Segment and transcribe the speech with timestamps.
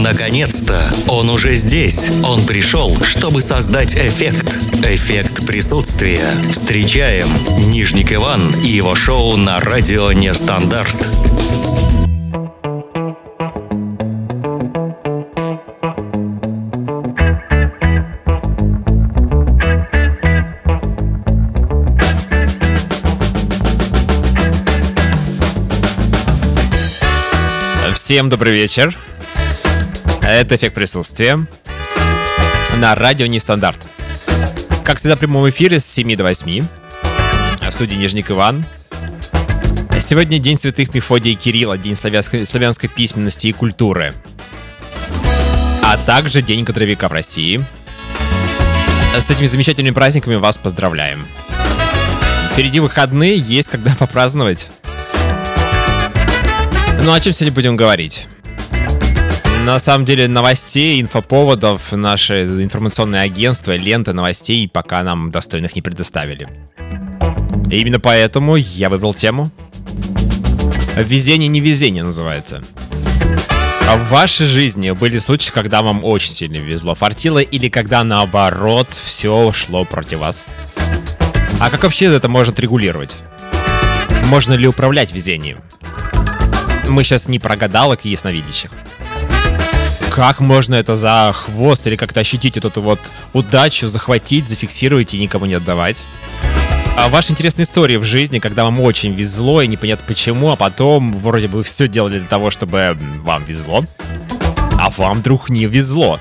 [0.00, 0.90] Наконец-то!
[1.08, 2.10] Он уже здесь.
[2.24, 4.50] Он пришел, чтобы создать эффект.
[4.82, 6.22] Эффект присутствия.
[6.50, 7.28] Встречаем
[7.70, 10.96] Нижник Иван и его шоу на радио «Нестандарт».
[27.92, 28.96] Всем добрый вечер.
[30.30, 31.44] Это эффект присутствия
[32.76, 33.84] на радио Нестандарт.
[34.84, 36.66] Как всегда, в прямом эфире с 7 до 8.
[37.68, 38.64] В студии Нижник Иван.
[39.98, 44.14] Сегодня День святых Мефодия и Кирилла, День славянской, славянской письменности и культуры.
[45.82, 47.66] А также День кадровика в России.
[49.18, 51.26] С этими замечательными праздниками вас поздравляем.
[52.52, 54.68] Впереди выходные, есть когда попраздновать.
[57.02, 58.28] Ну, о чем сегодня будем говорить?
[59.64, 66.48] На самом деле новостей, инфоповодов наше информационное агентство, лента новостей пока нам достойных не предоставили.
[67.70, 69.50] И именно поэтому я выбрал тему.
[70.96, 72.64] Везение-невезение называется.
[73.86, 78.92] А в вашей жизни были случаи, когда вам очень сильно везло, фартило, или когда наоборот
[78.92, 80.46] все шло против вас?
[81.60, 83.14] А как вообще это можно регулировать?
[84.24, 85.58] Можно ли управлять везением?
[86.88, 88.70] Мы сейчас не про гадалок и ясновидящих.
[90.10, 92.98] Как можно это за хвост или как-то ощутить эту вот
[93.32, 96.02] удачу, захватить, зафиксировать и никому не отдавать?
[96.96, 101.16] А ваши интересные истории в жизни, когда вам очень везло и непонятно почему, а потом
[101.16, 103.84] вроде бы все делали для того, чтобы вам везло,
[104.78, 106.18] а вам вдруг не везло.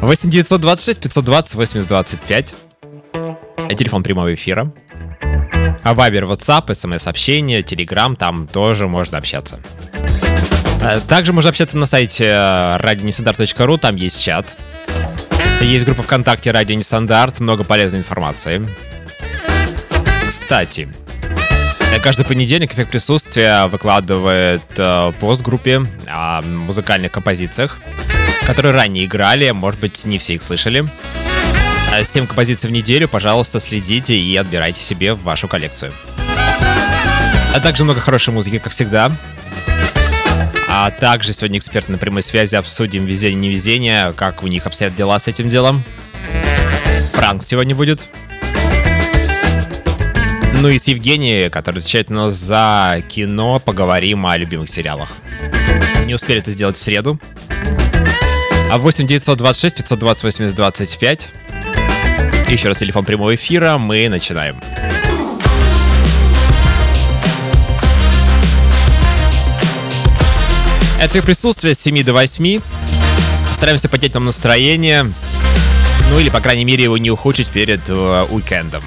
[0.00, 2.54] 8 926 520 80 25.
[3.76, 4.72] Телефон прямого эфира.
[5.82, 9.60] А Вайбер, WhatsApp, смс-сообщения, Telegram, там тоже можно общаться.
[10.88, 14.56] А также можно общаться на сайте radionestandarт.ru, там есть чат.
[15.60, 18.64] Есть группа ВКонтакте «Радио Нестандарт», много полезной информации.
[20.24, 20.88] Кстати,
[22.04, 27.78] каждый понедельник «Эффект присутствия» выкладывает э, пост группе о музыкальных композициях,
[28.46, 30.84] которые ранее играли, может быть, не все их слышали.
[32.00, 35.92] 7 а композиций в неделю, пожалуйста, следите и отбирайте себе в вашу коллекцию.
[37.52, 39.10] А также много хорошей музыки, как всегда.
[40.78, 45.26] А также сегодня эксперты на прямой связи обсудим везение-невезение, как у них обстоят дела с
[45.26, 45.82] этим делом.
[47.14, 48.04] Пранк сегодня будет.
[50.60, 55.16] Ну и с Евгенией, который отвечает у нас за кино, поговорим о любимых сериалах.
[56.04, 57.18] Не успели это сделать в среду.
[58.70, 61.28] А 8 926 520 80 25
[62.50, 64.60] еще раз телефон прямого эфира, мы начинаем.
[70.98, 72.60] Это присутствие с 7 до 8.
[73.54, 75.12] Стараемся поднять нам настроение.
[76.10, 78.82] Ну или, по крайней мере, его не ухудшить перед э, уикендом.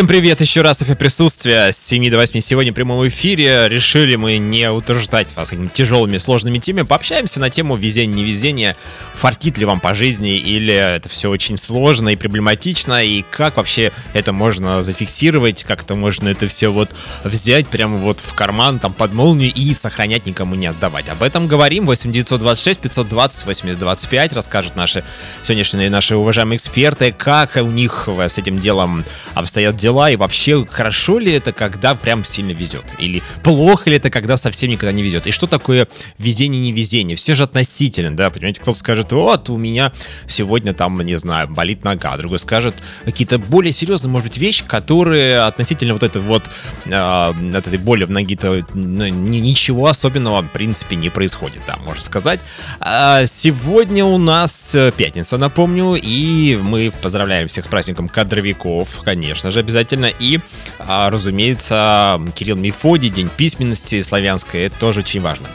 [0.00, 3.68] Всем привет еще раз, эфир присутствия с 7 до 8 сегодня в прямом эфире.
[3.68, 6.86] Решили мы не утруждать вас какими-то тяжелыми, сложными темами.
[6.86, 8.78] Пообщаемся на тему везения-невезения.
[9.12, 13.92] Фартит ли вам по жизни или это все очень сложно и проблематично, и как вообще
[14.14, 16.88] это можно зафиксировать, как это можно это все вот
[17.22, 21.10] взять прямо вот в карман, там под молнию и сохранять никому не отдавать.
[21.10, 21.84] Об этом говорим.
[21.84, 25.04] 8926 520 8025 расскажут наши
[25.42, 29.04] сегодняшние наши уважаемые эксперты, как у них с этим делом
[29.34, 34.10] обстоят дела, и вообще хорошо ли это, когда прям сильно везет, или плохо ли это,
[34.10, 35.88] когда совсем никогда не везет, и что такое
[36.18, 39.92] везение-невезение, все же относительно, да, понимаете, кто-то скажет, вот, у меня
[40.26, 45.40] сегодня там, не знаю, болит нога, другой скажет какие-то более серьезные, может быть, вещи, которые
[45.40, 46.44] относительно вот этой вот,
[46.86, 52.40] э, этой боли в ноге-то ну, ничего особенного, в принципе, не происходит, да, можно сказать.
[52.78, 59.50] А сегодня у нас э, пятница, напомню, и мы поздравляем всех с праздником кадровиков, конечно
[59.50, 59.79] же, обязательно.
[60.08, 60.40] И,
[60.78, 65.48] а, разумеется, Кирилл Мефодий, День письменности славянской, это тоже очень важно.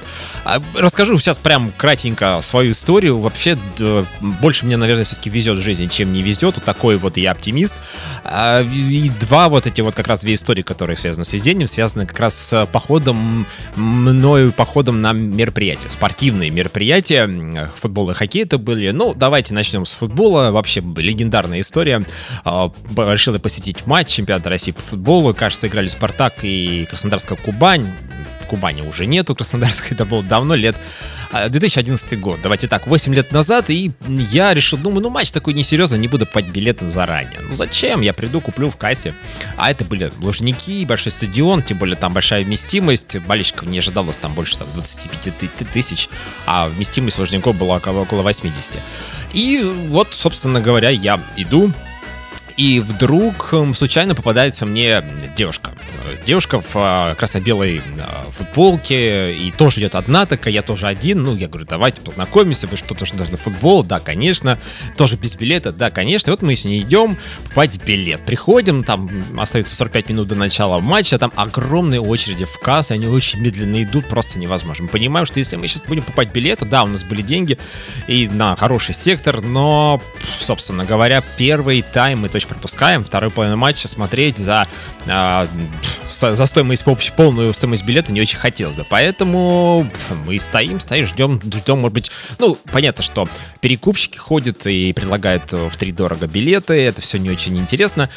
[0.46, 3.20] А, расскажу сейчас прям кратенько свою историю.
[3.20, 3.58] Вообще,
[4.22, 6.56] больше мне, наверное, все-таки везет в жизни, чем не везет.
[6.56, 7.74] Вот такой вот я оптимист.
[8.24, 12.06] А, и два вот эти вот как раз две истории, которые связаны с везением, связаны
[12.06, 17.72] как раз с походом, мною походом на мероприятия, спортивные мероприятия.
[17.78, 18.92] Футбол и хоккей это были.
[18.92, 20.52] Ну, давайте начнем с футбола.
[20.52, 22.06] Вообще, легендарная история.
[22.46, 25.34] Решил я посетить матч чемпионата России по футболу.
[25.34, 27.92] Кажется, играли Спартак и Краснодарская Кубань.
[28.46, 30.78] Кубани уже нету, Краснодарской это было давно, лет
[31.32, 35.54] 2011 а, год, давайте так, 8 лет назад, и я решил, думаю, ну матч такой
[35.54, 37.40] несерьезный, не буду покупать билеты заранее.
[37.42, 38.02] Ну зачем?
[38.02, 39.14] Я приду, куплю в кассе.
[39.58, 44.34] А это были Лужники, большой стадион, тем более там большая вместимость, болельщиков не ожидалось там
[44.34, 46.10] больше там, 25 тысяч,
[46.46, 48.80] а вместимость Лужников была около 80.
[49.34, 51.72] И вот, собственно говоря, я иду,
[52.58, 55.04] и вдруг случайно попадается мне
[55.36, 55.74] девушка.
[56.26, 61.24] Девушка в а, красно-белой а, футболке, и тоже идет одна такая, я тоже один.
[61.24, 63.84] Ну, я говорю, давайте познакомимся, вы что, тоже должны футбол?
[63.84, 64.60] Да, конечно.
[64.96, 65.72] Тоже без билета?
[65.72, 66.30] Да, конечно.
[66.30, 68.22] И вот мы с ней идем покупать билет.
[68.26, 73.40] Приходим, там остается 45 минут до начала матча, там огромные очереди в кассы, они очень
[73.40, 74.84] медленно идут, просто невозможно.
[74.84, 77.58] Мы понимаем, что если мы сейчас будем покупать билеты, да, у нас были деньги
[78.08, 80.02] и на хороший сектор, но,
[80.40, 84.68] собственно говоря, первый тайм мы точно матч пропускаем, второй половину матча смотреть за,
[85.06, 85.48] э,
[86.08, 86.84] за стоимость,
[87.16, 88.86] полную стоимость билета не очень хотелось бы.
[88.90, 89.90] Поэтому
[90.26, 93.28] мы стоим, стоим, ждем, ждем, может быть, ну, понятно, что
[93.62, 98.10] перекупщики ходят и предлагают в три дорого билеты, это все не очень интересно.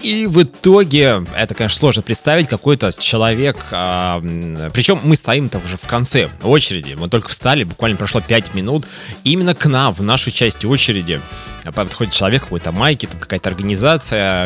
[0.00, 5.76] И в итоге, это, конечно, сложно представить, какой-то человек, э, а, причем мы стоим-то уже
[5.76, 8.86] в конце очереди, мы только встали, буквально прошло 5 минут,
[9.24, 11.20] именно к нам, в нашу часть очереди,
[11.74, 13.71] подходит человек, какой-то майки, там какая-то организация,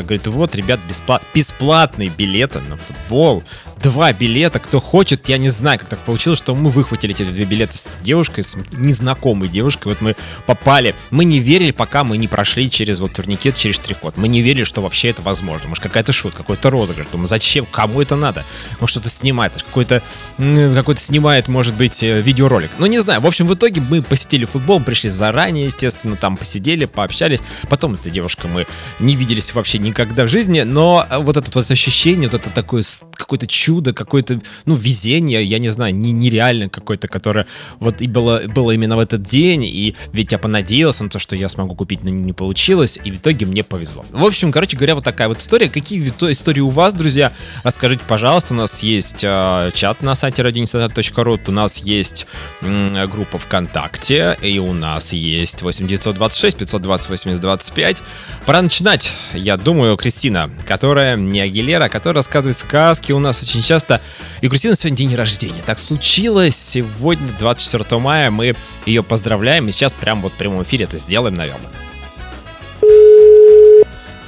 [0.02, 3.42] говорит, вот, ребят, беспла- бесплатные билеты на футбол,
[3.82, 7.44] два билета, кто хочет, я не знаю, как так получилось, что мы выхватили эти две
[7.44, 10.16] билета с девушкой, с незнакомой девушкой, вот мы
[10.46, 14.40] попали, мы не верили, пока мы не прошли через вот турникет, через штрих-код, мы не
[14.40, 18.44] верили, что вообще это возможно, может какая-то шутка, какой-то розыгрыш, думаю, зачем, кому это надо,
[18.80, 20.02] может что-то снимает, какой-то,
[20.38, 24.44] какой-то снимает, может быть, э, видеоролик, ну не знаю, в общем, в итоге мы посетили
[24.44, 28.66] футбол, пришли заранее, естественно, там посидели, пообщались, потом эта девушка мы
[29.00, 32.82] не виделись вообще никогда в жизни, но вот это вот ощущение, вот это такое
[33.16, 37.46] какое-то чудо, какое-то, ну, везение, я не знаю, не, нереально какое-то, которое
[37.80, 41.34] вот и было, было именно в этот день, и ведь я понадеялся на то, что
[41.34, 44.04] я смогу купить, но не получилось, и в итоге мне повезло.
[44.12, 45.68] В общем, короче говоря, вот такая вот история.
[45.68, 47.32] Какие истории у вас, друзья?
[47.64, 52.26] Расскажите, пожалуйста, у нас есть э, чат на сайте radioinstitut.ru, у нас есть
[52.60, 57.96] э, группа ВКонтакте, и у нас есть 8926 520 80 25.
[58.44, 59.05] Пора начинать.
[59.34, 64.00] Я думаю, Кристина, которая не Агилера, которая рассказывает сказки у нас очень часто.
[64.40, 65.62] И Кристина сегодня день рождения.
[65.64, 66.56] Так случилось.
[66.56, 68.54] Сегодня, 24 мая, мы
[68.86, 69.68] ее поздравляем.
[69.68, 71.70] И сейчас прямо вот в прямом эфире это сделаем, наверное.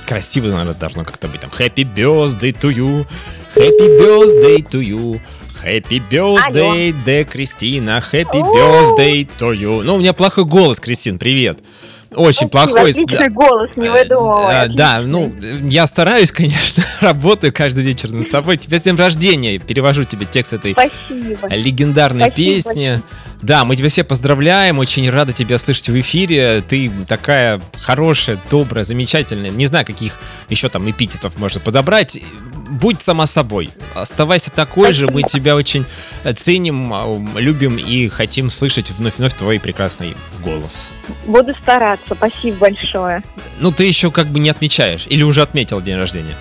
[0.06, 1.50] Красиво, наверное, должно как-то быть там.
[1.50, 3.06] Happy birthday to you.
[3.54, 5.20] Happy birthday to you.
[5.62, 8.02] Happy birthday, де Кристина.
[8.12, 9.82] Happy birthday to you.
[9.82, 11.58] Ну, у меня плохой голос, Кристин, привет.
[12.14, 12.90] Очень Спасибо, плохой.
[12.90, 13.28] Отличный да.
[13.28, 14.68] голос, не выдумывай.
[14.74, 15.34] Да, ну,
[15.64, 18.56] я стараюсь, конечно, работаю каждый вечер над собой.
[18.56, 19.58] Тебя с днем рождения.
[19.58, 21.48] Перевожу тебе текст этой Спасибо.
[21.54, 23.02] легендарной песни.
[23.42, 26.62] Да, мы тебя все поздравляем, очень рада тебя слышать в эфире.
[26.66, 29.50] Ты такая хорошая, добрая, замечательная.
[29.50, 32.18] Не знаю, каких еще там эпитетов можно подобрать
[32.68, 33.70] будь сама собой.
[33.94, 35.86] Оставайся такой же, мы тебя очень
[36.36, 37.06] ценим, а,
[37.36, 40.88] любим и хотим слышать вновь-вновь твой прекрасный голос.
[41.26, 43.22] Буду стараться, спасибо большое.
[43.58, 46.34] Ну, ты еще как бы не отмечаешь, или уже отметил день рождения?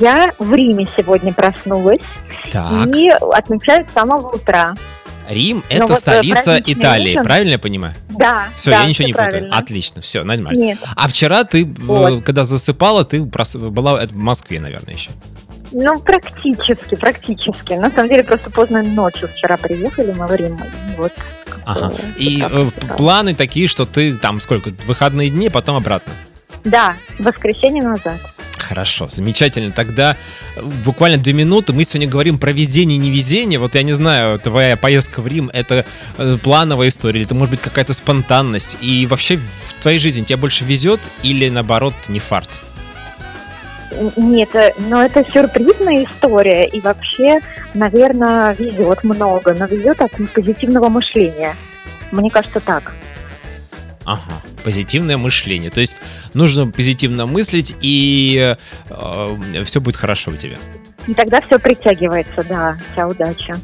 [0.00, 1.98] Я в Риме сегодня проснулась
[2.50, 4.74] Так, и отмечаю с самого утра.
[5.28, 7.24] Рим это вот, э, столица Италии, ужин.
[7.24, 7.94] правильно я понимаю?
[8.10, 9.30] Да, Все, да, я ничего не путаю.
[9.30, 9.56] правильно.
[9.56, 10.58] Отлично, все, нормально.
[10.58, 12.24] Нет, А вчера ты, э, Вот.
[12.24, 15.10] когда засыпала, ты была э, в Москве, наверное, еще.
[15.72, 17.72] ну практически, практически.
[17.74, 20.56] На самом деле просто поздно ночью вчера приехали мы в Рим.
[20.56, 21.12] и Вот,
[21.64, 21.86] Ага.
[21.90, 22.66] вот И так э,
[22.96, 26.12] планы такие, что ты там сколько, выходные дни, потом обратно.
[26.64, 28.18] Да, воскресенье назад.
[28.68, 29.72] Хорошо, замечательно.
[29.72, 30.16] Тогда
[30.56, 31.72] э, буквально две минуты.
[31.72, 33.58] Мы сегодня говорим про везение и невезение.
[33.58, 35.84] Вот я не знаю, твоя поездка в Рим это
[36.16, 38.76] э, плановая история, или это может быть какая-то спонтанность.
[38.80, 42.48] И вообще в твоей жизни тебе больше везет или наоборот не фарт?
[44.16, 47.40] Нет, э, но это сюрпризная история, и вообще,
[47.74, 51.54] наверное, везет много, но везет от позитивного мышления.
[52.10, 52.94] Мне кажется, так.
[54.04, 55.70] Ага, позитивное мышление.
[55.70, 55.96] То есть
[56.34, 58.56] нужно позитивно мыслить, и
[59.64, 60.56] все будет хорошо у тебя.
[61.06, 63.60] И тогда все притягивается, да, вся удача.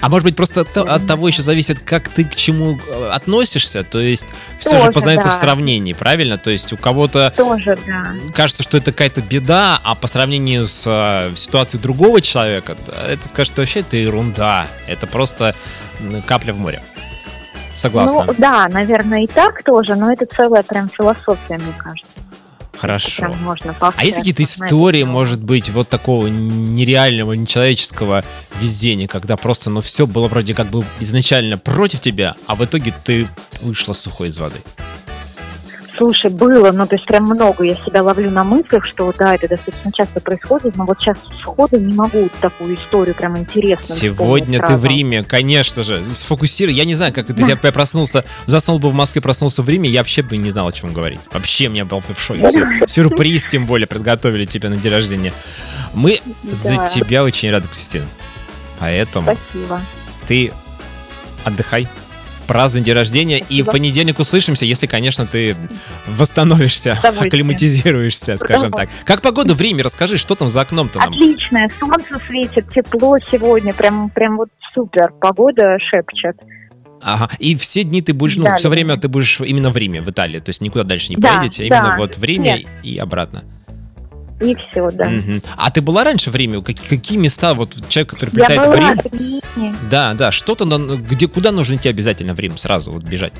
[0.00, 3.84] А может быть, просто от, от того еще зависит, как ты к чему э, относишься.
[3.84, 4.26] То есть
[4.58, 5.38] все же Тоже, познается в да.
[5.38, 6.38] сравнении, правильно?
[6.38, 8.14] То есть у кого-то Тоже, да.
[8.34, 13.52] кажется, что это какая-то беда, а по сравнению с э, ситуацией другого человека, это скажет,
[13.52, 14.68] что вообще это ерунда.
[14.86, 15.54] Это просто
[16.26, 16.82] капля в море.
[17.80, 18.24] Согласна.
[18.26, 22.12] Ну, да, наверное, и так тоже, но это целая прям философия, мне кажется.
[22.76, 23.22] Хорошо.
[23.22, 28.22] Прям можно А есть какие-то истории, может быть, вот такого нереального, нечеловеческого
[28.60, 32.92] везения, когда просто, ну, все было вроде как бы изначально против тебя, а в итоге
[33.04, 33.26] ты
[33.62, 34.58] вышла сухой из воды?
[36.00, 37.62] Слушай, было, ну, то есть прям много.
[37.62, 41.78] Я себя ловлю на мыслях, что да, это достаточно часто происходит, но вот сейчас сходу
[41.78, 44.86] не могу такую историю прям интересную Сегодня ты в сразу.
[44.86, 46.02] Риме, конечно же.
[46.14, 46.72] Сфокусируй.
[46.72, 50.00] Я не знаю, как это я проснулся, заснул бы в Москве, проснулся в Риме, я
[50.00, 51.20] вообще бы не знал, о чем говорить.
[51.32, 52.50] Вообще меня был в шоке.
[52.86, 55.34] Сюрприз, тем более, подготовили тебе на день рождения.
[55.92, 56.86] Мы за Да.
[56.86, 58.06] тебя очень рады, Кристина.
[58.78, 59.82] Поэтому Спасибо.
[60.26, 60.50] ты
[61.44, 61.88] отдыхай,
[62.50, 65.54] празднуй день рождения, и в понедельник услышимся, если, конечно, ты
[66.08, 67.28] восстановишься, С удовольствием.
[67.28, 68.88] акклиматизируешься, скажем так.
[69.04, 69.84] Как погода в Риме?
[69.84, 71.12] Расскажи, что там за окном-то нам?
[71.12, 76.36] Отличное, солнце светит, тепло сегодня, прям, прям вот супер, погода шепчет.
[77.00, 77.30] Ага.
[77.38, 80.10] И все дни ты будешь, ну, Да, все время ты будешь именно в Риме, в
[80.10, 81.96] Италии, то есть никуда дальше не Да, поедете, а именно да.
[81.98, 82.66] вот в Риме Нет.
[82.82, 83.44] и обратно.
[84.40, 85.04] И все, да.
[85.06, 85.42] Мгм.
[85.56, 86.62] А ты была раньше в Риме?
[86.62, 89.74] Как- Какие места, вот человек, который прилетает в Рим, в Риме.
[89.90, 90.64] да, да, что-то,
[90.96, 93.32] где, куда нужно идти обязательно в Рим сразу, вот бежать?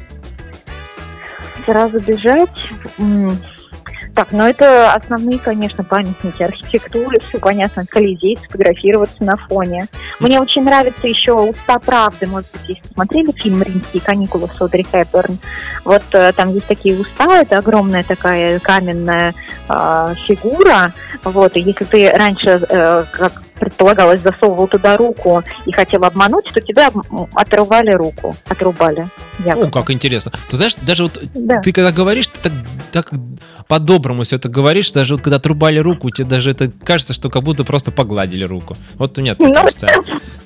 [1.66, 2.49] сразу бежать.
[4.20, 9.86] Так, ну это основные, конечно, памятники архитектуры, все понятно, Колизей, сфотографироваться на фоне.
[10.18, 14.86] Мне очень нравится еще «Уста правды», может быть, если смотрели фильм «Римские каникулы» с Одри
[14.92, 15.38] Хепберн.
[15.86, 19.34] Вот э, там есть такие уста, это огромная такая каменная
[19.70, 20.92] э, фигура,
[21.24, 26.61] вот, и если ты раньше, э, как предполагалось, засовывал туда руку и хотел обмануть, то
[26.61, 26.90] тебя
[27.35, 29.07] отрывали руку, отрубали.
[29.45, 29.67] якобы.
[29.67, 30.33] О, как интересно.
[30.49, 31.61] Ты знаешь, даже вот Да.
[31.61, 32.52] ты когда говоришь, ты так,
[32.93, 33.11] так
[33.69, 37.43] по-доброму все это говоришь, даже вот когда отрубали руку, тебе даже это кажется, что как
[37.45, 38.76] будто просто погладили руку.
[38.95, 39.87] Вот у меня так Ну, кажется.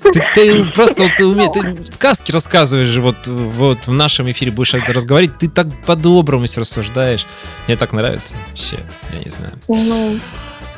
[0.02, 1.50] Ты, ты просто вот ты, уме-
[1.85, 6.44] ты сказки рассказываешь же, вот, вот в нашем эфире будешь это разговаривать, ты так по-доброму
[6.47, 7.26] все рассуждаешь.
[7.66, 8.35] Мне так нравится.
[8.50, 8.76] Вообще,
[9.12, 9.52] я не знаю.
[9.68, 10.18] Ну,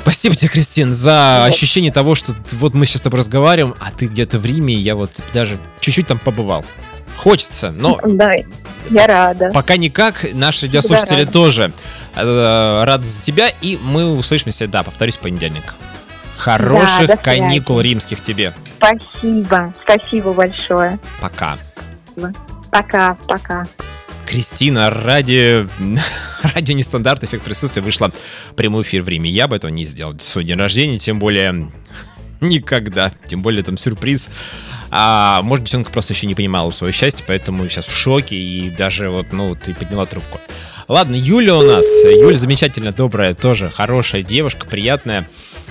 [0.06, 1.52] Спасибо тебе, Кристин, за Вот.
[1.52, 4.78] ощущение того, что вот мы сейчас с тобой разговариваем, а ты где-то в Риме, и
[4.78, 6.64] я вот даже чуть-чуть там побывал.
[7.16, 8.32] Хочется, но да,
[8.88, 9.50] я рада.
[9.52, 11.32] Пока никак, наши радиослушатели рада.
[11.32, 11.72] тоже
[12.14, 15.74] э, рады за тебя, и мы услышимся, да, повторюсь, в понедельник.
[16.36, 18.54] Хороших до каникул римских тебе.
[18.76, 21.00] Спасибо, спасибо большое.
[21.20, 21.58] Пока.
[22.70, 23.66] Пока, пока.
[24.26, 25.68] Кристина, ради,
[26.54, 28.10] ради нестандарт эффект присутствия вышла
[28.56, 29.30] прямой эфир в Риме.
[29.30, 30.18] Я бы этого не сделал.
[30.18, 31.70] Свой день рождения, тем более
[32.40, 33.12] никогда.
[33.26, 34.28] Тем более там сюрприз.
[34.90, 39.10] А может, девчонка просто еще не понимала свое счастье, поэтому сейчас в шоке и даже
[39.10, 40.40] вот, ну, ты подняла трубку.
[40.88, 41.84] Ладно, Юля у нас.
[42.04, 45.28] Юля замечательно добрая, тоже хорошая девушка, приятная.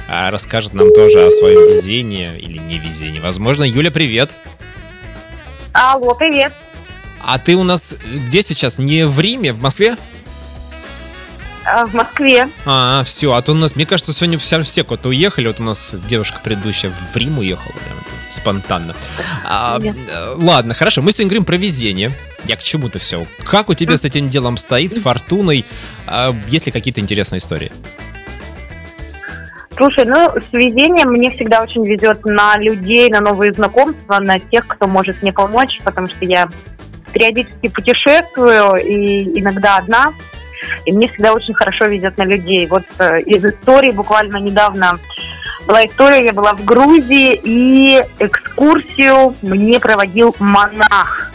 [0.10, 3.20] А, расскажет нам тоже о своем везении или невезении.
[3.20, 4.36] Возможно, Юля, привет.
[5.74, 6.54] Алло, привет.
[7.28, 8.78] А ты у нас где сейчас?
[8.78, 9.98] Не в Риме, в Москве?
[11.66, 12.48] А, в Москве.
[12.66, 15.48] А, все, а то у нас, мне кажется, сегодня все, все куда-то уехали.
[15.48, 18.96] Вот у нас девушка предыдущая в Рим уехала, прям это спонтанно.
[19.44, 19.96] А, Нет.
[20.08, 22.12] э, ладно, хорошо, мы сегодня говорим про везение.
[22.44, 23.26] Я к чему-то все.
[23.44, 25.66] Как у тебя с этим делом стоит, с фортуной?
[26.06, 27.72] А, есть ли какие-то интересные истории?
[29.76, 34.68] Слушай, ну, с везением мне всегда очень везет на людей, на новые знакомства, на тех,
[34.68, 36.48] кто может мне помочь, потому что я
[37.16, 40.14] периодически путешествую и иногда одна,
[40.86, 42.68] и мне всегда очень хорошо везет на людей.
[42.68, 45.00] Вот э, из истории буквально недавно
[45.66, 51.32] была история, я была в Грузии, и экскурсию мне проводил монах.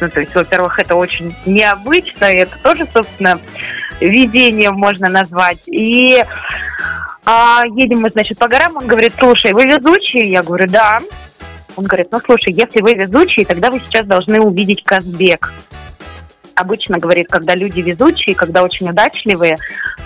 [0.00, 3.40] Ну, то есть, во-первых, это очень необычно, и это тоже, собственно,
[4.00, 5.62] видение можно назвать.
[5.66, 6.24] И
[7.24, 10.30] а, едем мы, значит, по горам, он говорит, слушай, вы везучие?
[10.30, 11.00] Я говорю, да.
[11.76, 15.52] Он говорит, ну, слушай, если вы везучие, тогда вы сейчас должны увидеть Казбек
[16.54, 19.56] обычно говорит, когда люди везучие, когда очень удачливые,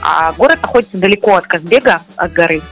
[0.00, 2.62] а город находится далеко от Казбега, от горы,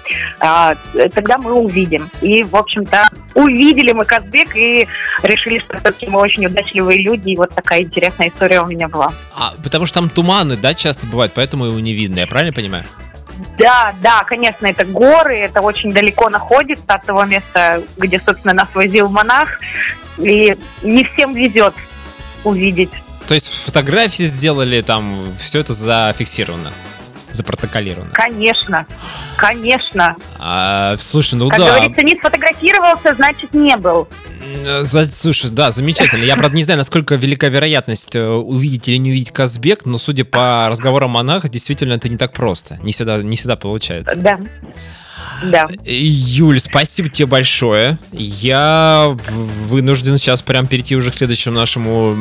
[0.41, 0.75] а,
[1.15, 2.11] тогда мы увидим.
[2.21, 4.87] И, в общем-то, увидели мы Казбек и
[5.23, 9.13] решили, что все-таки мы очень удачливые люди, и вот такая интересная история у меня была.
[9.37, 12.85] А, потому что там туманы, да, часто бывают, поэтому его не видно, я правильно понимаю?
[13.59, 18.69] Да, да, конечно, это горы, это очень далеко находится от того места, где, собственно, нас
[18.75, 19.61] возил монах,
[20.19, 21.75] и не всем везет
[22.45, 22.91] увидеть.
[23.27, 26.73] То есть фотографии сделали, там все это зафиксировано,
[27.37, 28.11] запротоколировано.
[28.13, 28.87] Конечно,
[29.37, 30.17] конечно.
[30.39, 31.67] А, слушай, ну как да.
[31.67, 34.09] Как говорится, не сфотографировался, значит не был.
[34.83, 36.25] За, слушай, да, замечательно.
[36.25, 40.25] Я, правда, не знаю, насколько велика вероятность э, увидеть или не увидеть Казбек, но судя
[40.25, 42.79] по разговорам монаха, действительно это не так просто.
[42.83, 44.17] Не всегда, не всегда получается.
[44.17, 44.39] Да.
[45.45, 45.67] Да.
[45.85, 47.99] Юль, спасибо тебе большое.
[48.13, 52.17] Я вынужден сейчас прям перейти уже к следующему нашему,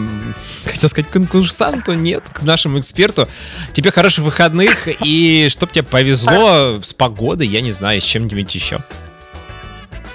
[0.65, 3.27] хотел сказать, конкурсанту, нет, к нашему эксперту.
[3.73, 8.79] Тебе хороших выходных и чтоб тебе повезло с погодой, я не знаю, с чем-нибудь еще.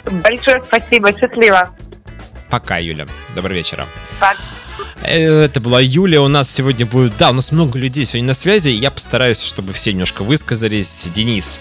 [0.04, 1.70] Большое спасибо, счастливо.
[2.50, 3.06] Пока, Юля.
[3.34, 3.86] Доброго вечера.
[4.18, 4.36] Пока.
[5.02, 7.16] Это была Юля, у нас сегодня будет...
[7.16, 11.08] Да, у нас много людей сегодня на связи, я постараюсь, чтобы все немножко высказались.
[11.14, 11.60] Денис,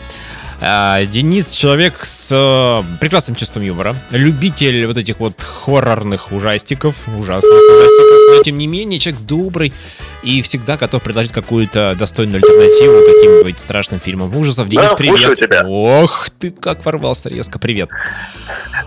[0.59, 8.37] Денис человек с э, прекрасным чувством юмора, любитель вот этих вот хоррорных ужастиков, ужасных ужастиков,
[8.37, 9.73] но тем не менее человек добрый
[10.21, 14.67] и всегда готов предложить какую-то достойную альтернативу каким-нибудь страшным фильмам ужасов.
[14.67, 15.39] Денис, да, привет.
[15.39, 15.63] Тебя.
[15.65, 17.89] Ох, ты как ворвался резко, привет.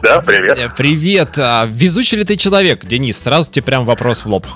[0.02, 0.58] Да, привет.
[0.58, 1.38] Э, привет.
[1.38, 3.18] А, везучий ли ты человек, Денис?
[3.18, 4.46] Сразу тебе прям вопрос в лоб.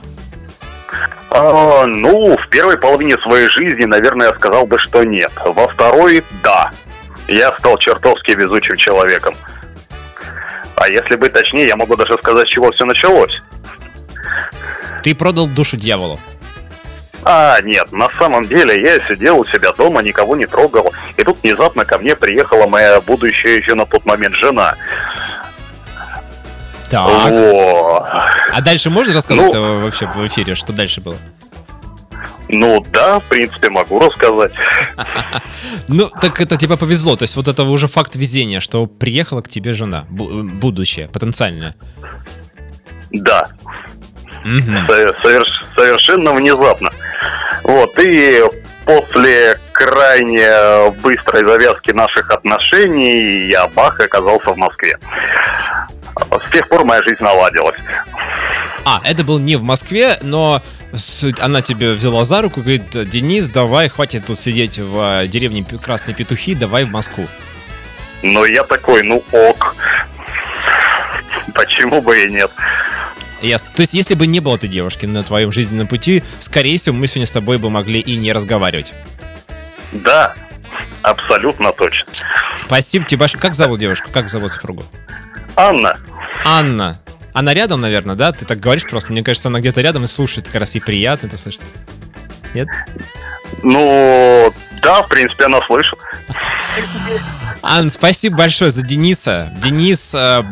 [1.31, 5.33] А, ну, в первой половине своей жизни, наверное, я сказал бы, что нет.
[5.44, 6.72] Во второй– да
[7.29, 9.35] я стал чертовски везучим человеком.
[10.77, 13.33] А если быть точнее, я могу даже сказать, с чего все началось.
[15.03, 16.21] Ты продал душу дьяволу.
[17.25, 20.93] А, нет, на самом деле я сидел у себя дома, никого не трогал.
[21.17, 24.75] И тут внезапно ко мне приехала моя будущая еще на тот момент жена.
[26.89, 27.33] Так.
[27.33, 28.07] О.
[28.53, 31.17] А дальше можно рассказать ну, вообще в эфире, что дальше было?
[32.49, 34.53] Ну да, в принципе, могу рассказать.
[35.89, 37.17] Ну, так это тебе повезло.
[37.17, 41.75] То есть вот это уже факт везения, что приехала к тебе жена, будущее, потенциальное.
[43.11, 43.49] Да.
[44.45, 46.91] Совершенно внезапно.
[47.65, 48.43] Вот, и
[48.85, 54.97] после крайне быстрой завязки наших отношений я бах оказался в Москве.
[56.15, 57.79] С тех пор моя жизнь наладилась.
[58.85, 60.63] А, это был не в Москве, но
[61.41, 65.65] она тебе взяла за руку и говорит, Денис, давай, хватит тут сидеть в э, деревне
[65.65, 67.27] Красные Петухи, давай в Москву.
[68.23, 69.77] Ну, я такой, ну ок.
[71.55, 72.51] Почему бы и нет?
[73.43, 73.69] Ясно.
[73.75, 77.07] То есть, если бы не было этой девушки на твоем жизненном пути, скорее всего, мы
[77.07, 78.93] сегодня с тобой бы могли и не разговаривать.
[79.93, 80.35] Да,
[81.03, 82.07] абсолютно точно.
[82.57, 83.41] Спасибо тебе большое.
[83.41, 84.09] Как зовут девушку?
[84.13, 84.85] Как зовут супругу?
[85.55, 85.99] Анна.
[86.45, 86.99] Анна.
[87.37, 88.33] Она рядом, наверное, да?
[88.33, 89.12] Ты так говоришь просто.
[89.12, 91.61] Мне кажется, она где-то рядом и слушает, как раз и приятно это слышать.
[92.55, 92.66] Нет?
[93.62, 95.99] Ну, да, в принципе, она слышит.
[97.62, 99.53] Ан, спасибо большое за Дениса.
[99.62, 100.42] Денис э,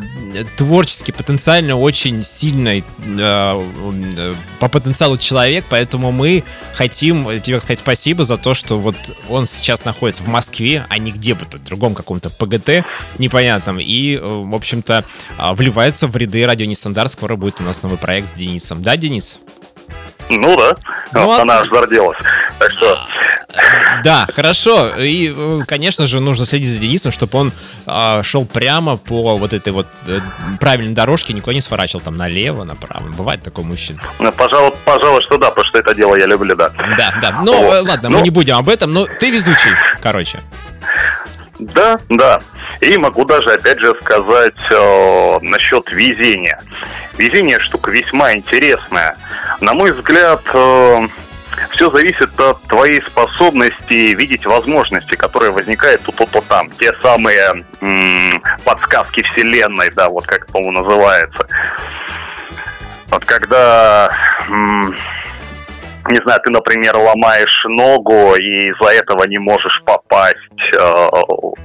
[0.57, 8.25] творчески, потенциально очень сильный э, э, по потенциалу человек, поэтому мы хотим тебе сказать спасибо
[8.25, 8.97] за то, что вот
[9.29, 12.85] он сейчас находится в Москве, а не где бы то, в другом каком-то ПГТ
[13.19, 15.05] непонятном, и, э, в общем-то,
[15.38, 17.12] э, вливается в ряды радио Нестандарт.
[17.12, 18.83] Скоро будет у нас новый проект с Денисом.
[18.83, 19.38] Да, Денис?
[20.29, 20.77] Ну да,
[21.13, 22.19] ну, она аж зарделась.
[22.59, 22.99] Так что...
[24.03, 24.91] Да, хорошо.
[24.99, 27.53] И, э, конечно же, нужно следить за Денисом, чтобы он
[27.87, 30.19] э, шел прямо по вот этой вот э,
[30.61, 33.09] правильной дорожке, никуда не сворачивал там налево, направо.
[33.09, 34.01] Бывает такой мужчина.
[34.19, 36.71] Ну, пожалуй, пожалуй, что да, потому что это дело я люблю, да.
[36.99, 37.43] Да, да.
[37.45, 37.75] Ну, вот.
[37.75, 40.41] Э, ладно, ну, мы не будем об этом, но ты везучий, короче.
[41.59, 42.41] Да, да.
[42.81, 46.61] И могу даже, опять же, сказать э, насчет везения.
[47.16, 49.16] Везение штука весьма интересная.
[49.61, 51.09] На мой взгляд, э,
[51.70, 56.70] все зависит от твоей способности видеть возможности, которые возникают тут то, то там.
[56.72, 61.46] Те самые м- подсказки вселенной, да, вот как, по-моему, называется.
[63.09, 64.11] Вот когда
[64.48, 64.96] м-
[66.11, 70.37] не знаю, ты, например, ломаешь ногу и из-за этого не можешь попасть
[70.79, 71.07] э,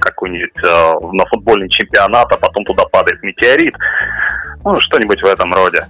[0.00, 3.74] какой-нибудь э, на футбольный чемпионат, а потом туда падает метеорит.
[4.64, 5.86] Ну, что-нибудь в этом роде.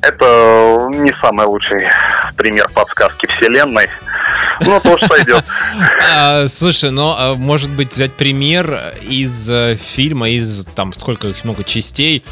[0.00, 1.86] Это не самый лучший
[2.36, 3.88] пример подсказки вселенной.
[4.60, 5.44] Ну, тоже сойдет.
[6.14, 11.44] А, слушай, ну, а, может быть, взять пример из э, фильма, из там сколько их
[11.44, 12.24] много частей,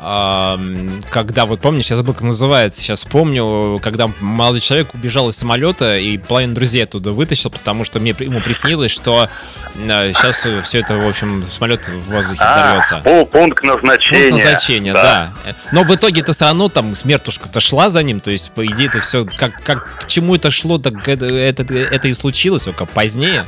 [0.00, 5.98] когда, вот помнишь, я забыл, как называется, сейчас помню, когда молодой человек убежал из самолета
[5.98, 9.28] и половину друзей оттуда вытащил, потому что мне ему приснилось, что
[9.74, 13.26] сейчас все это, в общем, самолет в воздухе а, взорвется.
[13.26, 14.30] пункт назначения.
[14.30, 15.32] Пункт назначения, да.
[15.44, 15.54] да.
[15.72, 19.00] Но в итоге-то все равно там смертушка-то шла за ним, то есть, по идее, это
[19.00, 23.44] все, как, как к чему это шло, так это, это, это и случилось, только позднее.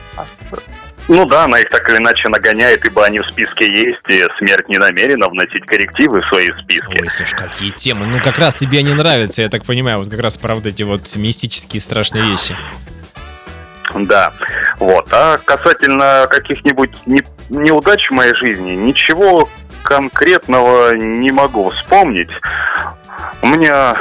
[1.09, 4.69] Ну да, она их так или иначе нагоняет, ибо они в списке есть, и смерть
[4.69, 7.01] не намерена вносить коррективы в свои списки.
[7.01, 8.07] Ой, слушай, какие темы.
[8.07, 10.83] Ну как раз тебе они нравятся, я так понимаю, вот как раз про вот эти
[10.83, 12.57] вот мистические страшные вещи.
[13.95, 14.33] Да,
[14.79, 15.09] вот.
[15.13, 19.49] А касательно каких-нибудь не, неудач в моей жизни, ничего
[19.83, 22.31] конкретного не могу вспомнить.
[23.43, 23.97] У меня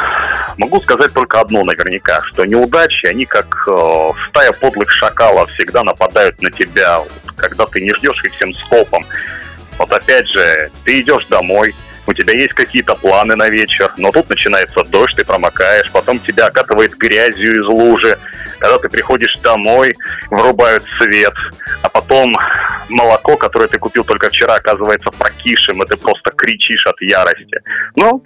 [0.57, 6.41] могу сказать только одно наверняка, что неудачи, они как э, стая подлых шакалов всегда нападают
[6.41, 7.01] на тебя,
[7.35, 9.05] когда ты не ждешь их всем скопом.
[9.77, 11.73] Вот опять же, ты идешь домой,
[12.07, 16.47] у тебя есть какие-то планы на вечер, но тут начинается дождь, ты промокаешь, потом тебя
[16.47, 18.17] окатывает грязью из лужи,
[18.59, 19.95] когда ты приходишь домой,
[20.29, 21.33] врубают свет,
[21.81, 22.37] а потом
[22.89, 27.57] молоко, которое ты купил только вчера, оказывается прокисшим, и ты просто кричишь от ярости.
[27.95, 28.23] Ну,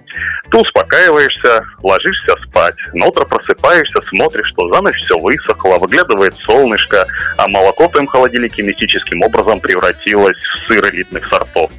[0.49, 2.75] ты успокаиваешься, ложишься спать.
[2.93, 7.05] На утро просыпаешься, смотришь, что за ночь все высохло, выглядывает солнышко,
[7.37, 11.71] а молоко в твоем холодильнике мистическим образом превратилось в сыр элитных сортов.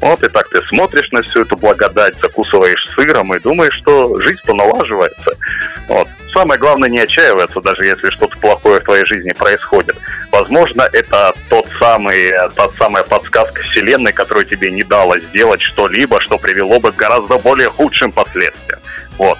[0.00, 4.54] Вот и так ты смотришь на всю эту благодать, закусываешь сыром и думаешь, что жизнь-то
[4.54, 5.32] налаживается.
[5.88, 6.08] Вот.
[6.32, 9.96] Самое главное не отчаиваться, даже если что-то плохое в твоей жизни происходит.
[10.30, 16.38] Возможно, это тот самый, та самая подсказка Вселенной, которая тебе не дала сделать что-либо, что
[16.38, 18.80] привело бы к гораздо более худшим последствиям.
[19.18, 19.38] Вот.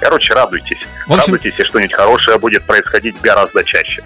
[0.00, 0.78] Короче, радуйтесь.
[1.06, 1.34] В общем...
[1.34, 4.02] Радуйтесь, и что-нибудь хорошее будет происходить гораздо чаще.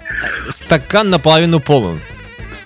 [0.49, 2.01] Стакан наполовину полон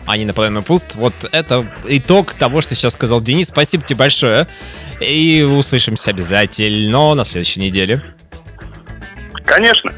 [0.05, 0.95] а не наполовину пуст.
[0.95, 3.47] Вот это итог того, что сейчас сказал Денис.
[3.47, 4.47] Спасибо тебе большое.
[4.99, 8.01] И услышимся обязательно на следующей неделе.
[9.45, 9.93] Конечно.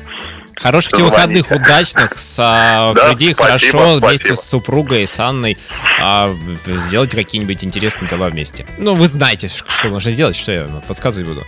[0.56, 4.08] Хороших тебе выходных, удачных, с а, да, людей спасибо, хорошо спасибо.
[4.08, 5.58] вместе с супругой, с Анной
[6.02, 6.36] а,
[6.66, 8.66] сделать какие-нибудь интересные дела вместе.
[8.78, 11.44] Ну, вы знаете, что нужно сделать, что я подсказывать буду.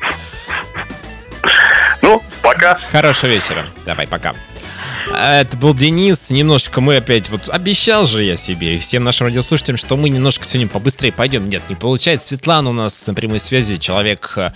[2.02, 2.80] Ну, пока.
[2.91, 3.68] Хорошего вечера.
[3.86, 4.36] Давай, пока.
[5.13, 6.30] Это был Денис.
[6.30, 10.46] Немножечко мы опять вот обещал же я себе и всем нашим радиослушателям, что мы немножко
[10.46, 11.50] сегодня побыстрее пойдем.
[11.50, 12.30] Нет, не получается.
[12.30, 13.78] Светлана у нас на прямой связи.
[13.78, 14.52] Человек э,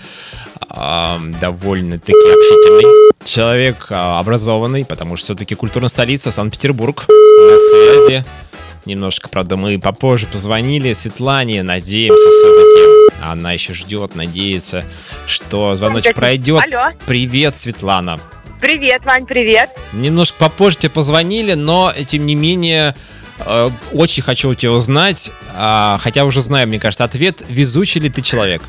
[1.42, 3.14] довольно-таки общительный.
[3.24, 7.06] Человек э, образованный, потому что все-таки культурная столица Санкт-Петербург.
[7.08, 8.26] На связи.
[8.86, 11.64] Немножко, правда, мы попозже позвонили Светлане.
[11.64, 13.22] Надеемся все-таки.
[13.22, 14.86] Она еще ждет, надеется,
[15.28, 16.64] что звоночек пройдет.
[16.64, 16.88] Алло.
[17.06, 18.20] Привет, Светлана.
[18.60, 19.70] Привет, Вань, привет.
[19.94, 22.94] Немножко попозже тебе позвонили, но тем не менее
[23.40, 28.10] э, очень хочу у тебя узнать, э, хотя уже знаю, мне кажется, ответ, везучий ли
[28.10, 28.62] ты человек?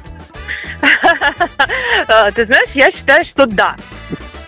[0.80, 3.74] Э, ты знаешь, я считаю, что да.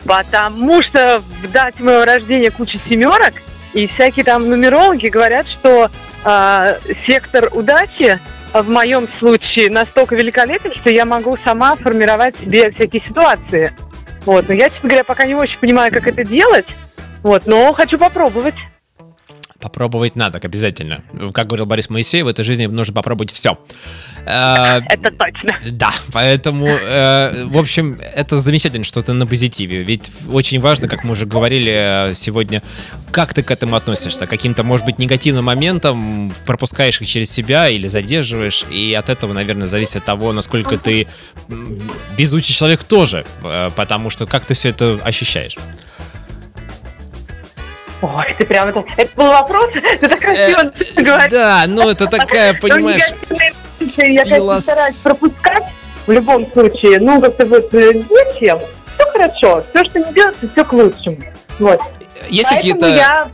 [0.05, 3.35] Потому что в дате моего рождения куча семерок,
[3.73, 5.91] и всякие там нумерологи говорят, что
[6.25, 8.21] э, сектор удачи
[8.53, 13.73] в моем случае настолько великолепен, что я могу сама формировать себе всякие ситуации.
[14.25, 16.67] Вот, но я, честно говоря, пока не очень понимаю, как это делать.
[17.23, 18.55] Вот, но хочу попробовать.
[19.63, 21.05] Попробовать надо, обязательно.
[21.33, 23.59] Как говорил Борис Моисеев, в этой жизни нужно попробовать все.
[24.27, 25.55] Э, это точно.
[25.71, 29.85] Да, поэтому, э, в общем, это замечательно, что ты на позитиве.
[29.85, 32.61] Ведь очень важно, как мы уже говорили э, сегодня,
[33.13, 34.27] как ты к этому относишься.
[34.27, 38.65] Каким-то, может быть, негативным моментом пропускаешь их через себя или задерживаешь.
[38.69, 41.07] И от этого, наверное, зависит от того, насколько ты
[42.19, 43.25] безучий человек тоже.
[43.77, 45.57] Потому что как ты все это ощущаешь.
[48.03, 48.85] Ой, ты прям это...
[48.97, 49.71] Это был вопрос?
[49.73, 51.31] Ты так красиво э, говоришь.
[51.31, 53.03] Да, ну это такая, понимаешь...
[53.97, 55.65] Я, конечно, стараюсь пропускать
[56.07, 56.99] в любом случае.
[57.01, 58.59] Ну, как-то вот э, зачем?
[58.95, 59.65] Все хорошо.
[59.71, 61.19] Все, что не делается, все к лучшему.
[61.59, 61.81] Вот.
[62.29, 62.89] Есть какие-то...
[62.89, 63.29] Я...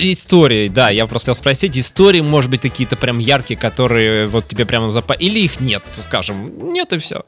[0.00, 4.66] Истории, да, я просто хотел спросить, истории, может быть, какие-то прям яркие, которые вот тебе
[4.66, 5.14] прямо запа...
[5.14, 7.24] Или их нет, скажем, нет и все.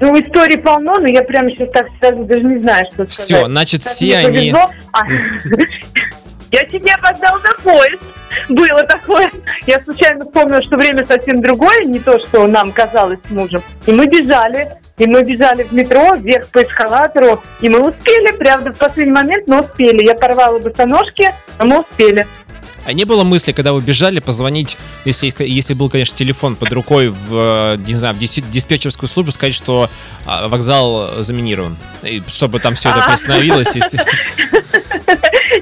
[0.00, 3.26] Ну, истории полно, но я прямо сейчас так сразу даже не знаю, что сказать.
[3.30, 4.52] Все, значит, все они...
[4.92, 5.00] А,
[6.54, 8.00] Я чуть не опоздал на поезд.
[8.48, 9.28] Было такое.
[9.66, 13.60] Я случайно вспомнила, что время совсем другое, не то, что нам казалось с мужем.
[13.86, 14.68] И мы бежали.
[14.96, 17.42] И мы бежали в метро, вверх по эскалатору.
[17.60, 20.04] И мы успели, правда, в последний момент, но успели.
[20.04, 22.24] Я порвала босоножки, а мы успели.
[22.84, 27.08] А не было мысли, когда вы бежали, позвонить, если, если был, конечно, телефон под рукой
[27.08, 29.90] в, не знаю, в диспетчерскую службу, сказать, что
[30.26, 33.06] а, вокзал заминирован, и чтобы там все это а.
[33.06, 33.68] приостановилось?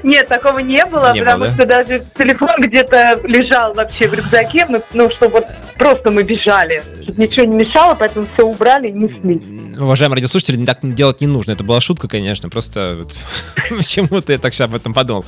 [0.03, 5.33] Нет, такого не было, потому что даже телефон где-то лежал вообще в рюкзаке, ну, чтобы
[5.33, 9.43] вот просто мы бежали, чтобы ничего не мешало, поэтому все убрали и неслись.
[9.79, 11.51] Уважаемые радиослушатели, так делать не нужно.
[11.51, 13.05] Это была шутка, конечно, просто
[13.69, 15.25] почему-то я так сейчас об этом подумал.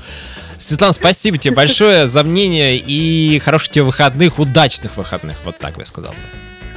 [0.57, 5.35] Светлана, спасибо тебе большое за мнение и хороших тебе выходных, удачных выходных.
[5.43, 6.15] Вот так я сказал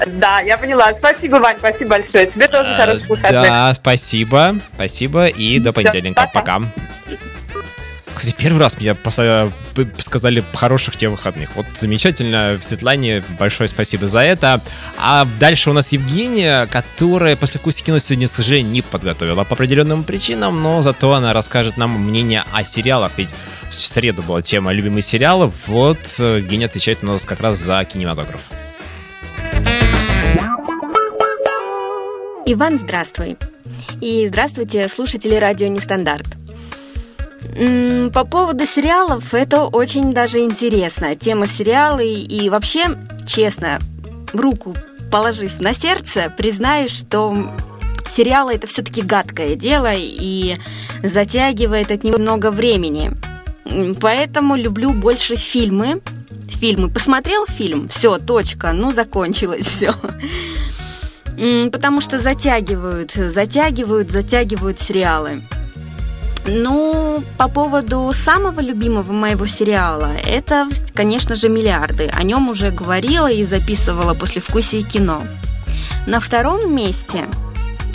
[0.06, 0.92] Да, я поняла.
[0.94, 2.26] Спасибо, Вань, спасибо большое.
[2.26, 3.42] Тебе тоже а, хороших выходных.
[3.42, 6.30] Да, спасибо, спасибо и до понедельника.
[6.32, 6.62] Пока.
[8.18, 8.96] Кстати, первый раз мне
[9.98, 11.54] сказали хороших тебе выходных.
[11.54, 12.58] Вот замечательно.
[12.60, 14.60] Светлане большое спасибо за это.
[14.98, 19.54] А дальше у нас Евгения, которая после вкуса кино сегодня, к сожалению, не подготовила по
[19.54, 23.12] определенным причинам, но зато она расскажет нам мнение о сериалах.
[23.16, 23.32] Ведь
[23.70, 25.54] в среду была тема любимых сериалов.
[25.68, 28.40] Вот э, Евгения отвечает у нас как раз за кинематограф.
[32.46, 33.36] Иван, здравствуй.
[34.00, 36.26] И здравствуйте, слушатели радио Нестандарт.
[38.12, 41.16] По поводу сериалов, это очень даже интересно.
[41.16, 42.86] Тема сериалы и вообще,
[43.26, 43.78] честно,
[44.32, 44.74] руку
[45.10, 47.50] положив на сердце, признаюсь, что
[48.08, 50.56] сериалы это все-таки гадкое дело и
[51.02, 53.12] затягивает от него много времени.
[54.00, 56.00] Поэтому люблю больше фильмы.
[56.48, 56.90] Фильмы.
[56.90, 59.94] Посмотрел фильм, все, точка, ну закончилось все.
[61.70, 65.42] Потому что затягивают, затягивают, затягивают сериалы.
[66.50, 72.10] Ну, по поводу самого любимого моего сериала, это, конечно же, «Миллиарды».
[72.10, 75.24] О нем уже говорила и записывала после вкусия кино.
[76.06, 77.28] На втором месте,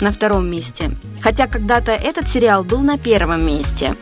[0.00, 3.96] на втором месте, хотя когда-то этот сериал был на первом месте,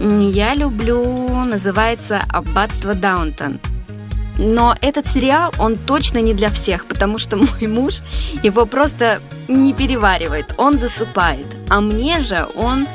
[0.00, 3.58] я люблю, называется «Аббатство Даунтон».
[4.38, 7.98] Но этот сериал, он точно не для всех, потому что мой муж
[8.44, 11.46] его просто не переваривает, он засыпает.
[11.68, 12.86] А мне же он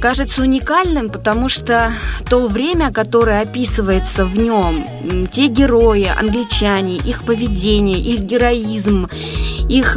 [0.00, 1.92] кажется уникальным, потому что
[2.28, 9.08] то время, которое описывается в нем, те герои, англичане, их поведение, их героизм,
[9.68, 9.96] их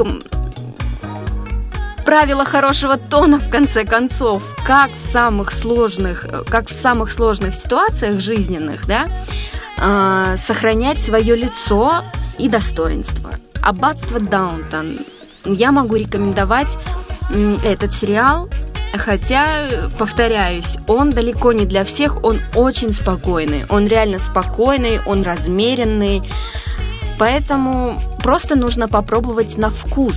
[2.05, 8.19] правила хорошего тона в конце концов, как в самых сложных, как в самых сложных ситуациях
[8.19, 9.07] жизненных, да,
[9.79, 12.03] э, сохранять свое лицо
[12.39, 13.31] и достоинство.
[13.61, 15.05] Аббатство Даунтон.
[15.45, 16.75] Я могу рекомендовать
[17.63, 18.49] этот сериал
[18.93, 23.65] Хотя, повторяюсь, он далеко не для всех, он очень спокойный.
[23.69, 26.23] Он реально спокойный, он размеренный.
[27.17, 30.15] Поэтому просто нужно попробовать на вкус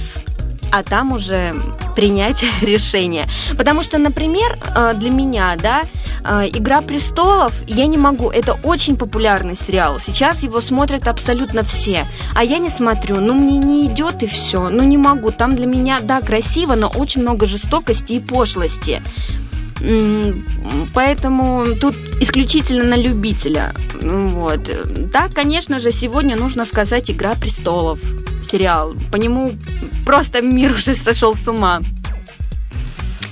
[0.72, 1.54] а там уже
[1.94, 3.26] принять решение.
[3.56, 5.82] Потому что, например, э, для меня, да,
[6.24, 10.00] э, «Игра престолов» я не могу, это очень популярный сериал.
[10.04, 14.70] Сейчас его смотрят абсолютно все, а я не смотрю, ну мне не идет и все,
[14.70, 15.30] ну не могу.
[15.30, 19.02] Там для меня, да, красиво, но очень много жестокости и пошлости.
[20.94, 23.72] Поэтому тут исключительно на любителя.
[24.00, 24.60] Вот.
[25.10, 27.98] Да, конечно же, сегодня нужно сказать «Игра престолов»
[28.50, 28.94] сериал.
[29.10, 29.56] По нему
[30.04, 31.80] просто мир уже сошел с ума.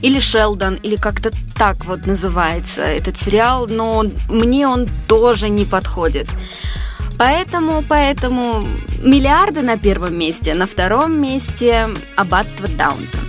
[0.02, 6.28] Или Шелдон, или как-то так вот называется этот сериал, но мне он тоже не подходит.
[7.18, 8.66] Поэтому, поэтому
[9.04, 13.20] миллиарды на первом месте, на втором месте аббатство Даунтон.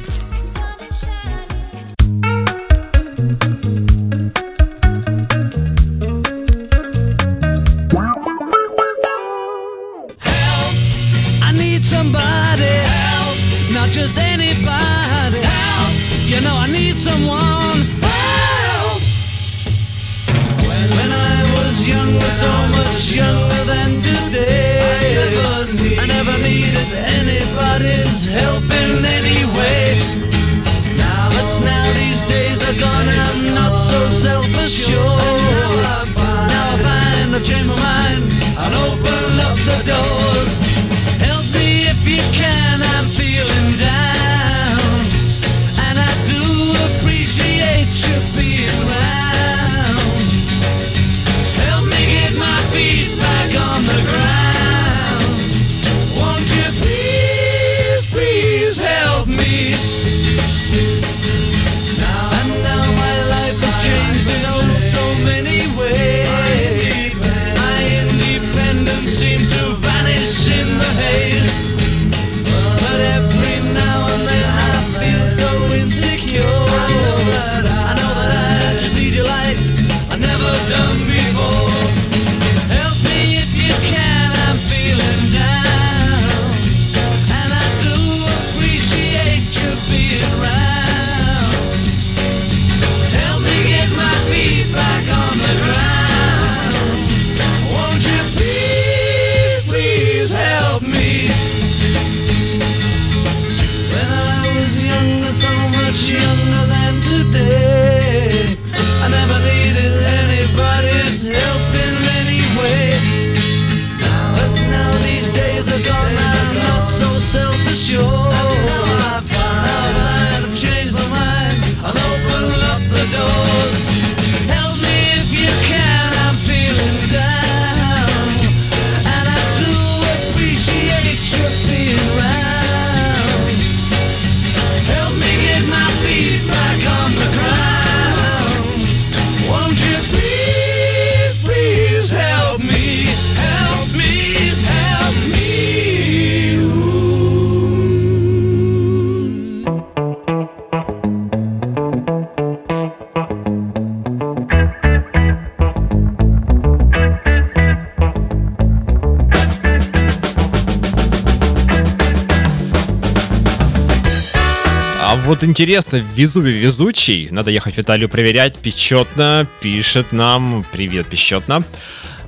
[165.52, 171.66] Интересно, Везувий везучий, надо ехать в Италию проверять, печетно, пишет нам, привет, печетно.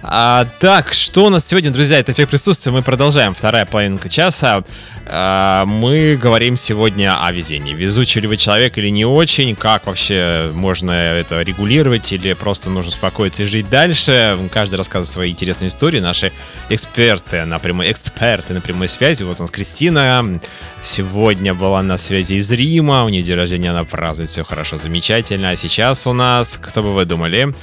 [0.06, 4.66] А, так, что у нас сегодня, друзья, это эффект присутствия, мы продолжаем, вторая половинка часа.
[5.06, 7.74] А, мы говорим сегодня о везении.
[7.74, 12.90] Везучий ли вы человек или не очень, как вообще можно это регулировать или просто нужно
[12.90, 14.38] успокоиться и жить дальше.
[14.52, 16.34] Каждый рассказывает свои интересные истории, наши
[16.68, 19.24] эксперты на прямой, эксперты на прямой связи.
[19.24, 20.38] Вот у нас Кристина,
[20.82, 25.52] сегодня была на связи из Рима, у нее день рождения, она празднует, все хорошо, замечательно.
[25.52, 27.54] А сейчас у нас, кто бы вы думали,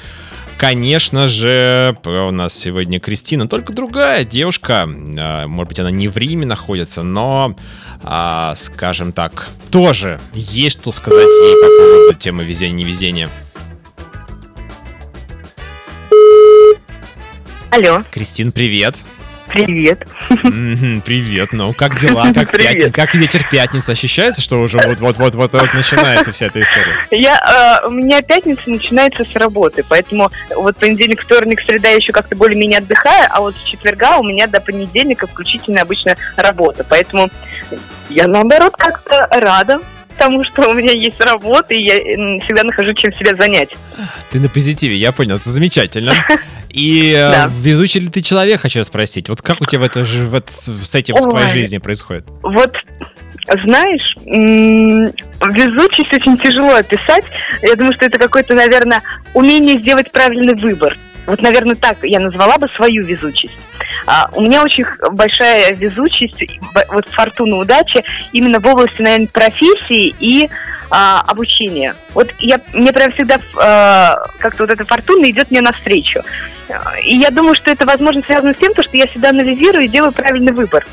[0.61, 4.87] Конечно же, у нас сегодня Кристина, только другая девушка.
[4.87, 7.57] А, Может быть, она не в Риме находится, но,
[8.03, 13.31] а, скажем так, тоже есть что сказать ей по поводу темы везения-невезения.
[17.71, 18.97] Алло, Кристин, привет.
[19.53, 20.07] Привет.
[21.05, 22.33] Привет, ну как дела?
[22.33, 23.91] Как, пятни- как вечер пятницы?
[23.91, 27.05] Ощущается, что уже вот-вот-вот-вот вот начинается вся эта история?
[27.11, 32.13] Я, э, у меня пятница начинается с работы, поэтому вот понедельник, вторник, среда я еще
[32.13, 36.85] как-то более-менее отдыхаю, а вот с четверга у меня до понедельника включительно обычно работа.
[36.89, 37.31] Поэтому
[38.09, 39.81] я, наоборот, как-то рада
[40.19, 41.95] тому, что у меня есть работа, и я
[42.45, 43.71] всегда нахожу чем себя занять.
[44.31, 46.13] Ты на позитиве, я понял, это замечательно.
[46.73, 47.51] И э, Да.
[47.53, 49.29] везучий ли ты человек, хочу спросить.
[49.29, 51.53] Вот как у тебя в это же, в это- с этим в твоей Ой.
[51.53, 52.27] жизни происходит?
[52.43, 52.73] Вот,
[53.65, 57.25] знаешь, везучесть очень тяжело описать.
[57.63, 59.03] Я думаю, что это какое-то, наверное,
[59.35, 60.97] умение сделать правильный выбор.
[61.27, 63.55] Вот, наверное, так я назвала бы свою везучесть.
[64.07, 66.43] А, у меня очень большая везучесть,
[66.89, 68.03] вот фортуна удачи
[68.33, 70.49] именно в области, наверное, профессии и
[70.91, 71.95] а, обучения.
[72.15, 76.21] Вот я, мне прям всегда а, как-то вот эта фортуна идет мне навстречу.
[77.05, 79.89] И я думаю, что это, возможно, связано с тем, то, что я всегда анализирую и
[79.89, 80.87] делаю правильный выбор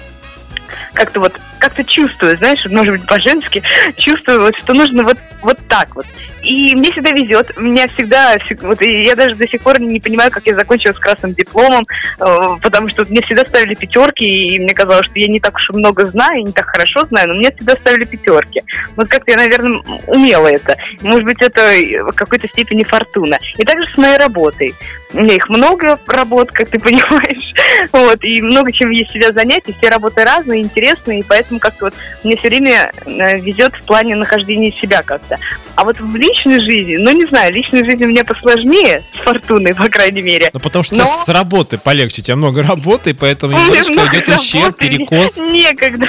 [0.93, 3.63] как-то вот как-то чувствую, знаешь, может быть, по-женски,
[3.97, 6.05] чувствую, вот, что нужно вот, вот так вот.
[6.43, 9.99] И мне всегда везет, меня всегда, всег- вот, и я даже до сих пор не
[9.99, 11.84] понимаю, как я закончила с красным дипломом,
[12.20, 15.70] э, потому что мне всегда ставили пятерки, и мне казалось, что я не так уж
[15.72, 18.61] много знаю, не так хорошо знаю, но мне всегда ставили пятерки.
[18.95, 20.78] Вот как-то я, наверное, умела это.
[21.01, 23.39] Может быть, это и в какой-то степени фортуна.
[23.57, 24.76] И также с моей работой.
[25.13, 27.53] У меня их много работ, как ты понимаешь.
[27.91, 31.85] Вот, и много чем есть себя занять, и все работы разные, интересные, и поэтому как-то
[31.85, 31.93] вот
[32.23, 35.37] мне все время э, везет в плане нахождения себя как-то.
[35.75, 39.75] А вот в личной жизни, ну не знаю, личная жизнь у меня посложнее, с фортуной,
[39.75, 40.49] по крайней мере.
[40.53, 44.77] Ну, потому что Но- с работы полегче, у тебя много работы, поэтому много идет ущерб,
[44.77, 45.37] перекос.
[45.39, 46.07] Некогда.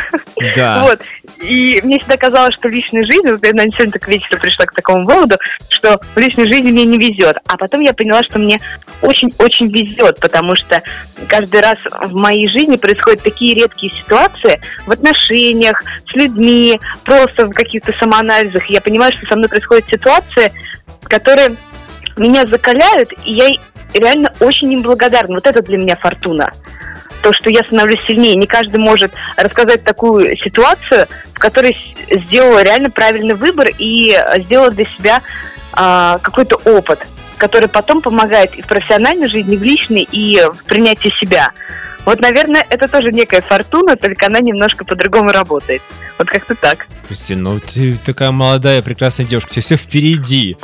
[0.56, 0.82] Да.
[0.82, 1.00] Вот.
[1.42, 4.66] И мне всегда казалось, что в личной жизни, вот я наверное, сегодня так вечеру пришла
[4.66, 5.36] к такому выводу,
[5.68, 7.36] что в личной жизни мне не везет.
[7.46, 8.60] А потом я поняла, что мне
[9.02, 10.82] очень-очень везет, потому что
[11.28, 17.52] каждый раз в моей жизни происходят такие редкие ситуации в отношениях, с людьми, просто в
[17.52, 18.66] каких-то самоанализах.
[18.66, 20.52] Я понимаю, что со мной происходят ситуации,
[21.04, 21.56] которые
[22.16, 23.48] меня закаляют, и я
[23.94, 25.34] реально очень им благодарна.
[25.34, 26.52] Вот это для меня фортуна
[27.22, 28.36] то, что я становлюсь сильнее.
[28.36, 31.76] Не каждый может рассказать такую ситуацию, в которой
[32.10, 35.22] сделала реально правильный выбор и э, сделала для себя
[35.72, 37.00] а, какой-то опыт,
[37.38, 41.52] который потом помогает и в профессиональной жизни, и в личной, и в принятии себя.
[42.04, 45.82] Вот, наверное, это тоже некая фортуна, только она немножко по-другому работает.
[46.18, 46.86] Вот как-то так.
[47.06, 50.56] Кристина, ну ты такая молодая, прекрасная девушка, у тебя все впереди.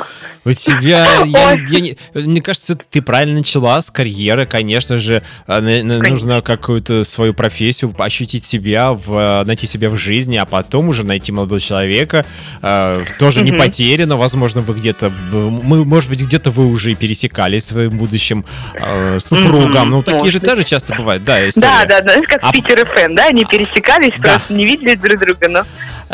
[0.43, 5.61] У тебя, я, я не- мне кажется, ты правильно начала с карьеры, конечно же, а,
[5.61, 6.09] Конечно.
[6.09, 11.31] нужно какую-то свою профессию, ощутить себя, в, найти себя в жизни, а потом уже найти
[11.31, 12.25] молодого человека,
[12.61, 13.59] э, тоже не Мгм.
[13.59, 19.19] потеряно, возможно, вы где-то, мы, может быть, где-то вы уже и пересекались своим будущим э,
[19.19, 20.49] супругом, Мгм, ну такие же может быть.
[20.49, 21.67] тоже часто бывают, да, история.
[21.67, 24.35] Да, да, да, как А- Питер ФМ, да, они пересекались, Да.
[24.35, 25.63] просто не видели друг друга, но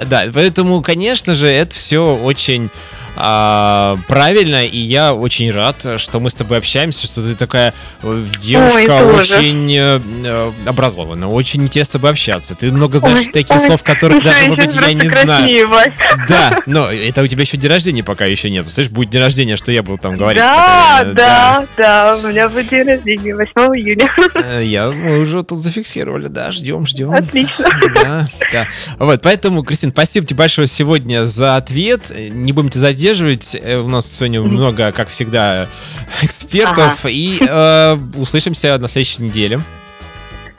[0.05, 2.69] Да, поэтому, конечно же, это все очень
[3.15, 8.23] а, правильно, и я очень рад, что мы с тобой общаемся, что ты такая э,
[8.39, 12.55] девушка Ой, очень э, э, образованная, очень интересно с тобой общаться.
[12.55, 15.93] Ты много знаешь Ой, таких ой, слов, которых даже, может быть, я не просто знаю.
[16.29, 18.63] Да, но это у тебя еще день рождения пока еще нет.
[18.63, 20.41] Представляешь, будет день рождения, что я буду там говорить.
[20.41, 24.11] Да, например, да, да, у меня будет день рождения 8 июня.
[24.35, 27.11] Э, Я, мы уже тут зафиксировали, да, ждем, ждем.
[27.11, 27.65] Отлично.
[27.93, 28.67] Да, да.
[28.97, 32.11] Вот, поэтому, Кристин, спасибо тебе большое сегодня за ответ.
[32.29, 33.00] Не будем тебя задерживать.
[33.03, 35.67] Э, У нас сегодня много, как всегда,
[36.21, 37.05] экспертов.
[37.05, 39.61] И э, услышимся на следующей неделе.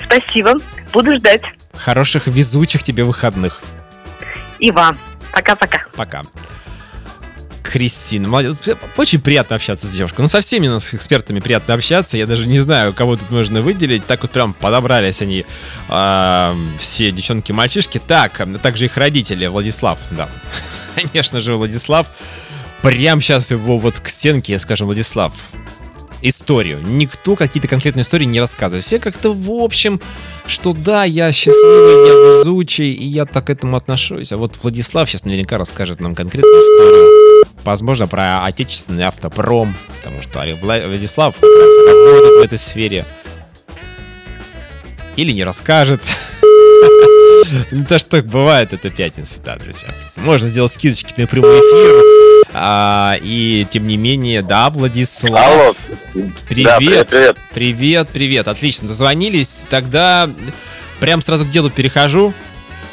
[0.05, 0.55] Спасибо,
[0.93, 1.43] буду ждать.
[1.75, 3.61] Хороших, везучих тебе выходных.
[4.59, 4.99] И вам.
[5.33, 5.85] Пока-пока.
[5.97, 6.23] Пока.
[7.63, 8.57] Кристина, молодец.
[8.97, 10.21] Очень приятно общаться с девушкой.
[10.21, 12.19] Ну, со всеми у нас экспертами приятно общаться.
[12.19, 14.05] Я даже не знаю, кого тут можно выделить.
[14.05, 15.47] Так вот прям подобрались они,
[15.89, 17.99] а, все девчонки и мальчишки.
[18.07, 20.29] Так, а также их родители, Владислав, да.
[20.95, 22.07] Конечно же, Владислав.
[22.83, 25.33] Прям сейчас его вот к стенке, скажем, Владислав,
[26.21, 26.81] историю.
[26.83, 28.85] Никто какие-то конкретные истории не рассказывает.
[28.85, 30.01] Все как-то в общем,
[30.47, 34.33] что да, я счастливый, я везучий, и я так к этому отношусь.
[34.33, 37.45] А вот Владислав сейчас наверняка расскажет нам конкретную историю.
[37.65, 43.05] Возможно, про отечественный автопром, потому что Вла- Владислав как раз работает в этой сфере.
[45.15, 46.01] Или не расскажет.
[47.71, 49.89] Ну, то, что бывает, это пятница, да, друзья.
[50.17, 52.47] Можно сделать скидочки на прямой эфир.
[52.55, 55.35] А, и, тем не менее, да, Владислав.
[55.35, 55.75] Алло.
[56.49, 56.67] Привет.
[56.67, 57.37] Да, привет, привет.
[57.53, 58.49] Привет, привет.
[58.49, 59.65] Отлично, дозвонились.
[59.69, 60.31] Тогда
[61.01, 62.33] прям сразу к делу перехожу.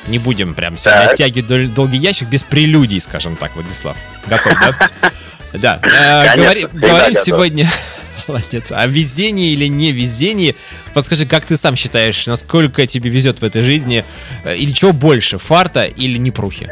[0.08, 1.12] Не будем прям Так.
[1.14, 3.98] оттягивать дол- долгий ящик без прелюдий, скажем так, Владислав.
[4.28, 4.90] Готов, да?
[5.54, 5.80] Да.
[5.82, 6.70] э, Говорим
[7.24, 7.70] сегодня
[8.28, 8.72] Молодец.
[8.72, 10.56] О везении или не везении.
[10.94, 14.04] Подскажи, как ты сам считаешь, насколько тебе везет в этой жизни?
[14.44, 16.68] Э, Или чего больше, фарта или непрухи?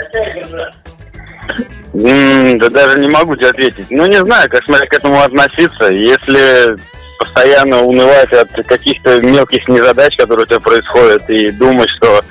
[1.94, 3.88] М, Да даже не могу тебе ответить.
[3.90, 5.86] Ну, не знаю, как смотря к этому относиться.
[5.90, 6.78] Если
[7.20, 12.24] постоянно унывать от каких-то мелких незадач, которые у тебя происходят, и думать, что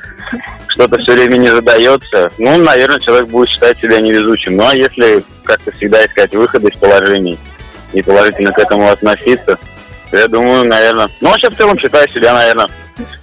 [0.68, 4.56] что-то все время не задается, ну, наверное, человек будет считать себя невезучим.
[4.56, 7.38] Ну, а если как-то всегда искать выходы из положений
[7.92, 9.58] и положительно к этому относиться,
[10.10, 11.08] то я думаю, наверное...
[11.20, 12.68] Ну, вообще, в целом, считаю себя, наверное,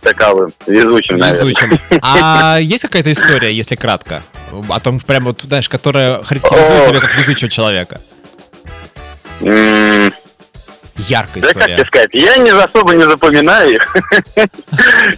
[0.01, 1.41] таковым, везучим, наверное.
[1.45, 1.80] Везучим.
[2.01, 4.24] А есть какая-то история, если кратко?
[4.70, 8.01] О том, прям вот, знаешь, которая характеризует тебя как везучего человека?
[10.95, 11.86] Яркая Да как тебе история.
[11.86, 13.95] сказать, я не особо не запоминаю их.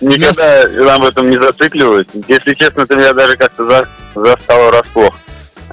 [0.02, 2.08] Никогда об этом не зацикливаюсь.
[2.28, 5.14] Если честно, ты меня даже как-то за- застал врасплох.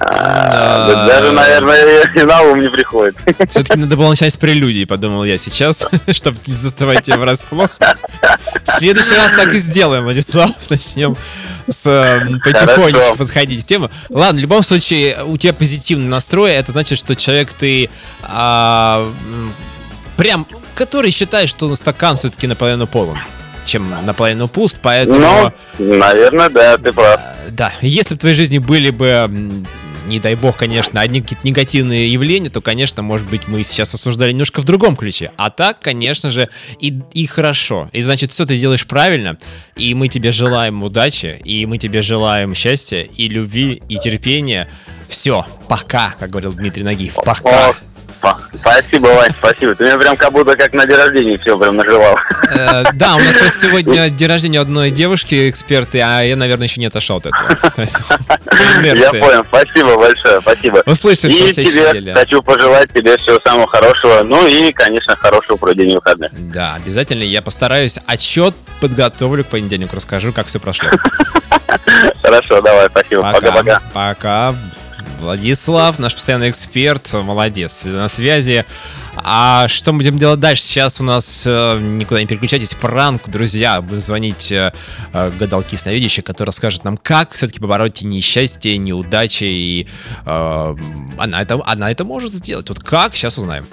[0.05, 1.07] А, да Да.
[1.07, 3.15] Даже, наверное, и на ум не приходит.
[3.49, 7.69] Все-таки надо было начать с прелюдии, подумал я сейчас, чтобы не заставать тебя врасплох.
[8.65, 10.51] В следующий раз так и сделаем, Владислав.
[10.69, 11.17] Начнем
[11.67, 13.15] с э, потихонечку Хорошо.
[13.15, 13.89] подходить к теме.
[14.09, 17.89] Ладно, в любом случае, у тебя позитивный настрой, это значит, что человек ты
[18.21, 19.11] а,
[20.17, 23.19] прям, который считает, что стакан все-таки наполовину полон,
[23.65, 25.53] чем наполовину пуст, поэтому...
[25.79, 27.19] Ну, наверное, да, ты прав.
[27.19, 29.63] А, Да, если в твоей жизни были бы,
[30.05, 34.31] не дай бог, конечно, одни какие-то негативные явления, то, конечно, может быть, мы сейчас осуждали
[34.31, 35.31] немножко в другом ключе.
[35.37, 36.49] А так, конечно же,
[36.79, 37.89] и, и хорошо.
[37.93, 39.37] И значит, все ты делаешь правильно,
[39.75, 44.69] и мы тебе желаем удачи, и мы тебе желаем счастья, и любви, и терпения.
[45.07, 47.73] Все, пока, как говорил Дмитрий Нагиев, пока.
[48.55, 49.75] Спасибо, Вань, спасибо.
[49.75, 52.15] Ты мне прям как будто как на день рождения все прям наживал.
[52.51, 56.79] Э, Да, у нас просто сегодня день рождения одной девушки, эксперты, а я, наверное, еще
[56.79, 57.57] не отошел от этого.
[58.83, 60.83] Я понял, спасибо большое, спасибо.
[60.85, 64.23] Услышимся И тебе хочу пожелать тебе всего самого хорошего.
[64.23, 66.31] Ну и, конечно, хорошего проведения выходных.
[66.51, 67.99] Да, обязательно я постараюсь.
[68.05, 70.89] Отчет подготовлю к понедельнику, расскажу, как все прошло.
[72.21, 73.21] Хорошо, давай, спасибо.
[73.21, 73.81] Пока-пока.
[73.93, 74.55] Пока.
[75.19, 78.65] Владислав, наш постоянный эксперт, молодец, на связи.
[79.15, 80.63] А что мы будем делать дальше?
[80.63, 82.73] Сейчас у нас э, никуда не переключайтесь.
[82.73, 83.81] Пранк, друзья.
[83.81, 84.73] Будем звонить э,
[85.13, 89.43] э, гадалки сновидящей, которая расскажет нам, как все-таки побороть несчастье, неудачи.
[89.43, 89.87] И
[90.25, 90.75] э,
[91.17, 92.67] она, это, она это может сделать.
[92.69, 93.15] Вот как?
[93.15, 93.67] Сейчас узнаем.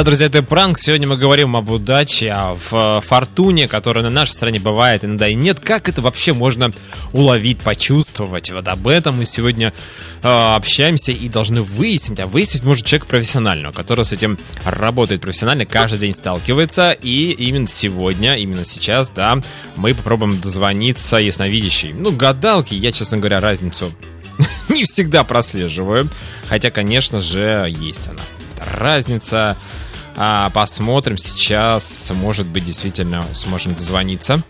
[0.00, 0.78] Да, друзья, это пранк.
[0.78, 5.34] Сегодня мы говорим об удаче, о ф- фортуне, которая на нашей стране бывает иногда и
[5.34, 5.60] нет.
[5.60, 6.72] Как это вообще можно
[7.12, 8.50] уловить, почувствовать?
[8.50, 9.74] Вот об этом мы сегодня
[10.22, 12.18] э, общаемся и должны выяснить.
[12.18, 16.92] А выяснить может человек профессионального, который с этим работает профессионально, каждый день сталкивается.
[16.92, 19.42] И именно сегодня, именно сейчас, да,
[19.76, 21.92] мы попробуем дозвониться ясновидящей.
[21.92, 23.92] Ну, гадалки, я, честно говоря, разницу
[24.70, 26.08] не всегда прослеживаю.
[26.48, 28.22] Хотя, конечно же, есть она.
[28.78, 29.58] Разница.
[30.16, 32.10] А, посмотрим сейчас.
[32.14, 34.42] Может быть, действительно сможем дозвониться.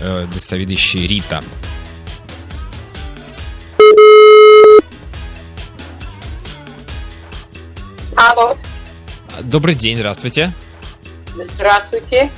[0.00, 1.42] Э, Досовидящий Рита.
[8.16, 8.56] Алло,
[9.42, 10.52] Добрый день, здравствуйте.
[11.34, 12.30] здравствуйте.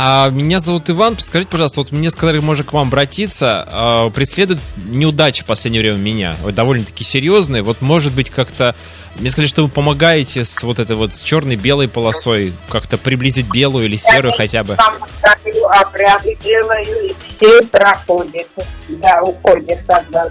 [0.00, 1.16] А, меня зовут Иван.
[1.16, 3.66] Подскажите, пожалуйста, вот мне сказали, можно к вам обратиться.
[3.68, 6.36] А, преследуют неудачи в последнее время меня.
[6.42, 7.62] Вот довольно-таки серьезные.
[7.62, 8.76] Вот, может быть, как-то...
[9.16, 12.54] Мне сказали, что вы помогаете с вот этой вот с черной-белой полосой.
[12.68, 14.76] Как-то приблизить белую или серую хотя бы.
[14.76, 18.48] Сам ставлю, обряды делаю, и все проходит.
[18.88, 20.28] Да, уходит тогда.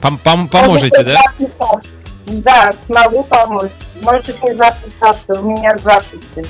[0.00, 1.20] Пом- пом- поможете, да?
[2.26, 3.70] Да, смогу помочь.
[4.00, 6.44] Можете записаться, у меня записи.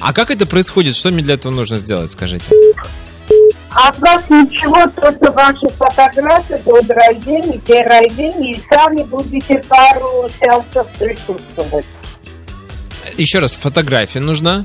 [0.00, 0.96] А как это происходит?
[0.96, 2.50] Что мне для этого нужно сделать, скажите?
[3.70, 10.30] А от вас ничего, только ваши фотографии, год рождения, день рождения, и сами будете пару
[10.40, 11.84] сеансов присутствовать.
[13.18, 14.64] Еще раз, фотография нужна?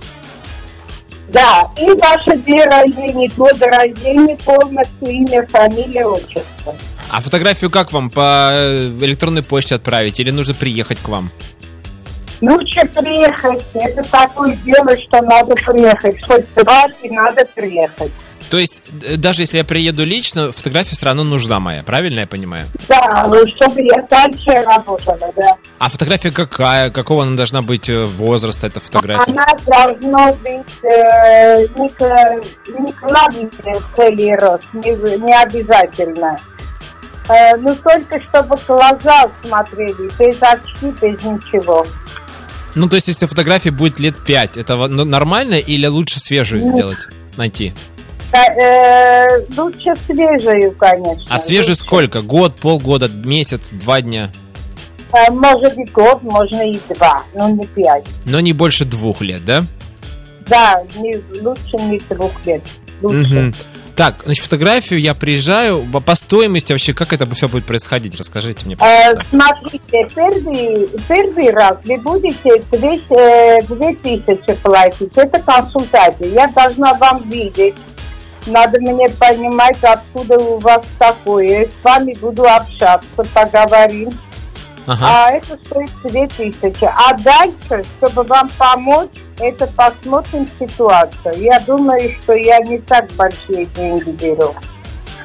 [1.28, 6.76] Да, и ваше день рождения, год рождения, полностью имя, фамилия, отчество.
[7.10, 8.10] А фотографию как вам?
[8.10, 11.32] По э, электронной почте отправить или нужно приехать к вам?
[12.42, 13.64] Лучше приехать.
[13.74, 16.26] Это такое дело, что надо приехать.
[16.26, 18.12] Хоть дважды надо приехать.
[18.50, 22.28] То есть, э, даже если я приеду лично, фотография все равно нужна моя, правильно я
[22.28, 22.66] понимаю?
[22.90, 25.56] Да, ну чтобы я дальше работала, да.
[25.80, 26.90] А фотография какая?
[26.90, 29.24] Какого она должна быть э, возраста, эта фотография?
[29.32, 32.44] Она должна быть э, не, к-
[32.78, 36.38] не кладбищная в цели рост, не, не обязательно.
[37.30, 41.86] Э, ну только чтобы глаза смотрели, без очки, без ничего.
[42.76, 46.74] Ну, то есть, если фотография будет лет 5, это ну, нормально или лучше свежую Нет.
[46.74, 47.00] сделать?
[47.38, 47.74] Найти.
[48.32, 51.26] Да, э, лучше свежую, конечно.
[51.30, 51.84] А свежую Лучше.
[51.84, 52.22] сколько?
[52.22, 54.32] Год, полгода, месяц, два дня?
[55.12, 58.06] Э, может и год, можно и два, но не пять.
[58.26, 59.66] Но не больше двух лет, да?
[60.48, 62.62] Да, не, лучше не двух лет.
[63.02, 63.54] Лучше.
[64.02, 65.86] Так, значит, фотографию я приезжаю.
[66.04, 68.18] По- стоимости вообще, как это все будет происходить?
[68.18, 69.26] Расскажите мне, Э, пожалуйста.
[69.30, 75.12] смотрите, первый, первый раз вы будете две, э, две тысячи платить.
[75.16, 76.30] Это консультация.
[76.30, 77.76] Я должна вам видеть.
[78.48, 81.68] Надо мне понимать, откуда у вас такое.
[81.68, 84.10] С вами буду общаться, поговорим.
[84.88, 85.06] Ага.
[85.06, 86.86] А это стоит две тысячи.
[86.86, 89.10] А дальше, чтобы вам помочь,
[89.40, 91.36] это посмотрим ситуацию.
[91.38, 94.56] Я думаю, что я не так большие деньги беру.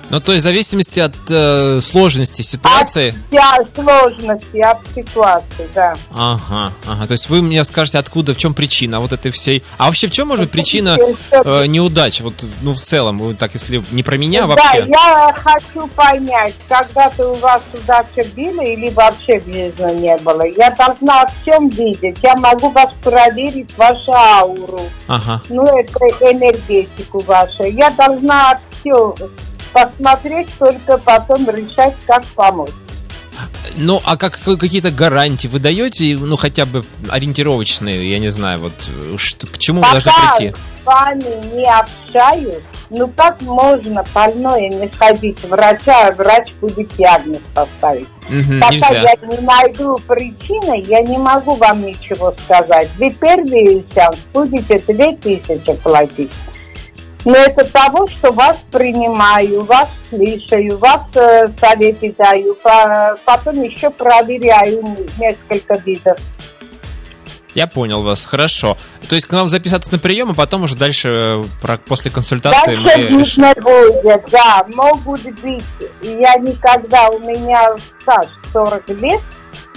[0.08, 3.14] Ну, то есть, в зависимости от э, сложности ситуации.
[3.30, 5.94] Вся сложности от ситуации, да.
[6.10, 7.06] Ага, ага.
[7.06, 9.64] То есть вы мне скажете, откуда, в чем причина вот этой всей.
[9.78, 10.96] А вообще в чем может быть причина
[11.30, 12.20] э, неудач?
[12.20, 14.86] Вот, ну, в целом, вот так, если не про меня Да, вообще.
[14.88, 20.42] я хочу понять, когда-то у вас удача была или вообще жизни не было.
[20.42, 22.18] Я должна в чем видеть.
[22.22, 25.42] Я могу вас проверить, вашу ауру, Ага.
[25.48, 25.98] ну, это
[26.30, 27.64] энергетику вашу.
[27.64, 29.14] Я должна все
[29.72, 32.70] посмотреть, только потом решать, как помочь.
[33.76, 38.72] Ну, а как какие-то гарантии вы даете, ну, хотя бы ориентировочные, я не знаю, вот
[39.18, 40.54] что, к чему вы должны Пока прийти?
[40.56, 46.88] с вами не общаюсь, ну как можно больное не сходить к врачу, а врач будет
[46.96, 48.08] диагноз поставить?
[48.28, 49.02] Мгм, Пока нельзя.
[49.02, 52.88] я не найду причины, я не могу вам ничего сказать.
[52.98, 56.32] Вы первый сеанс будете 2000 платить.
[57.26, 63.90] Но это того, что вас принимаю, вас слушаю, вас э, советы даю, по- потом еще
[63.90, 66.16] проверяю несколько видов.
[67.52, 68.76] Я понял вас, хорошо.
[69.08, 72.76] То есть к нам записаться на прием, а потом уже дальше, э, про- после консультации
[72.76, 75.64] Дальше мы видно будет, да, могут быть,
[76.02, 77.70] я никогда, у меня
[78.02, 79.20] стаж 40 лет,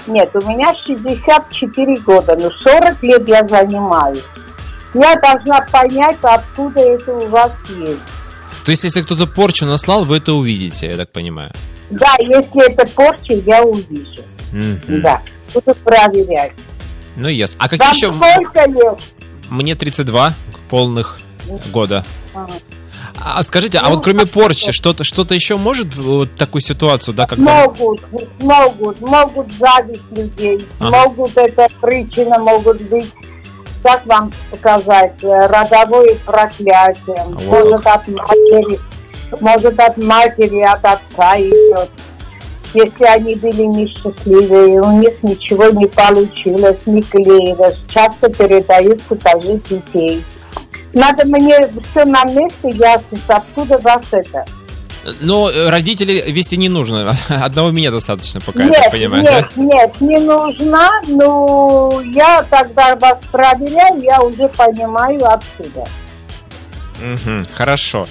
[0.06, 4.24] нет, у меня 64 года, но 40 лет я занимаюсь.
[4.94, 8.02] Я должна понять, откуда это у вас есть.
[8.66, 11.52] То есть, если кто-то порчу наслал, вы это увидите, я так понимаю.
[11.90, 14.24] Да, если это порча, я увижу.
[14.52, 15.02] Мгм.
[15.02, 15.22] Да,
[15.54, 16.54] буду проверять.
[17.16, 17.58] Ну, ясно.
[17.60, 18.14] А какие Вам еще...
[18.14, 19.00] сколько лет?
[19.50, 20.34] Мне 32
[20.70, 21.20] полных
[21.72, 22.06] года.
[22.34, 22.54] Ага.
[23.16, 27.66] А скажите, а вот кроме порчи, что-то что-то еще может вот такую ситуацию, да, когда...
[27.66, 28.02] Могут,
[28.40, 30.90] могут, могут зависть людей, Ага.
[31.08, 33.12] могут это причина, могут быть,
[33.84, 38.80] как вам сказать, э, родовое проклятие, вот может от матери,
[39.40, 41.90] может от матери, от отца идет.
[42.74, 50.24] Если они были несчастливые, у них ничего не получилось, не клеилось, часто передаются даже детей.
[50.94, 51.58] Надо мне
[51.92, 54.46] все на месте ясно, откуда вас это.
[55.22, 57.16] Но э, родителей вести не нужно.
[57.30, 59.24] Одного меня достаточно, пока я так нет, понимаю.
[59.24, 59.62] нет, да?
[59.62, 65.88] нет, не нужна, но я тогда вас проверяю, я уже понимаю отсюда.
[67.02, 68.08] Мгм, хорошо.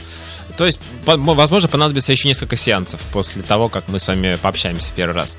[0.56, 5.14] То есть, возможно, понадобится еще несколько сеансов после того, как мы с вами пообщаемся первый
[5.14, 5.38] раз.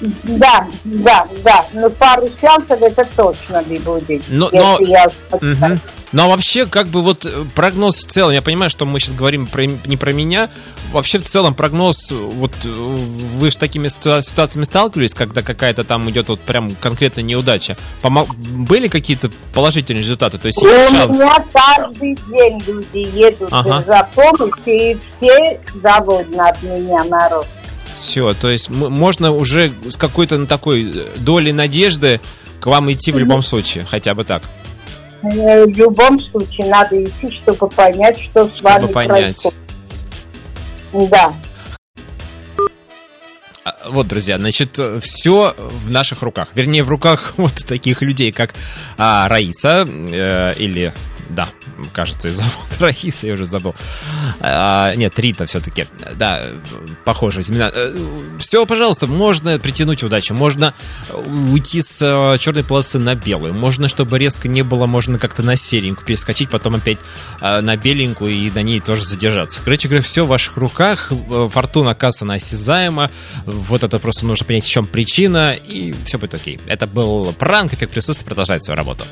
[0.00, 4.22] Да, да, да, но пару сеансов это точно не будет.
[4.28, 5.06] Но- если но- я
[5.40, 5.80] Мгм.
[6.14, 9.16] Ну а вообще, как бы вот э, прогноз в целом, я понимаю, что мы сейчас
[9.16, 10.48] говорим про, не про меня,
[10.92, 15.82] вообще в целом прогноз, э, вот э, вы с такими ситуа- ситуациями сталкивались, когда какая-то
[15.82, 17.76] там идет вот прям конкретно неудача.
[18.00, 20.38] Помо- Были какие-то положительные результаты?
[20.38, 21.18] То есть У шанс?
[21.18, 23.82] меня каждый день люди едут Ага.
[23.84, 27.48] за помощью, и все довольны от меня, народ.
[27.96, 32.20] Все, то есть можно уже с какой-то ну, такой долей надежды
[32.60, 34.44] к вам идти в любом случае, хотя бы так.
[35.32, 39.42] Э, В любом случае надо идти, чтобы понять, что с вами понять.
[39.42, 39.54] происходит.
[41.10, 41.34] Да.
[43.64, 46.48] А, Вот, друзья, значит, все в наших руках.
[46.54, 48.54] Вернее, в руках вот таких людей, как
[48.98, 50.92] а, Раиса, э, или,
[51.30, 51.48] да,
[51.92, 53.74] кажется, ее зовут Раиса, я уже забыл.
[54.40, 55.86] А, нет, Рита все-таки.
[56.16, 56.50] Да,
[57.04, 57.70] похоже имена.
[58.38, 60.74] Все, пожалуйста, можно притянуть удачу, можно
[61.12, 65.56] уйти с э, черной полосы на белую, можно, чтобы резко не было, можно как-то на
[65.56, 66.98] серенькую перескочить, потом опять
[67.40, 69.60] э, на беленькую и на ней тоже задержаться.
[69.64, 73.10] Короче говоря, все в ваших руках, э, фортуна касса осязаема,
[73.46, 76.58] вот это просто нужно понять, в чем причина, и все будет окей.
[76.66, 79.04] Это был пранк, эффект присутствия продолжает свою работу.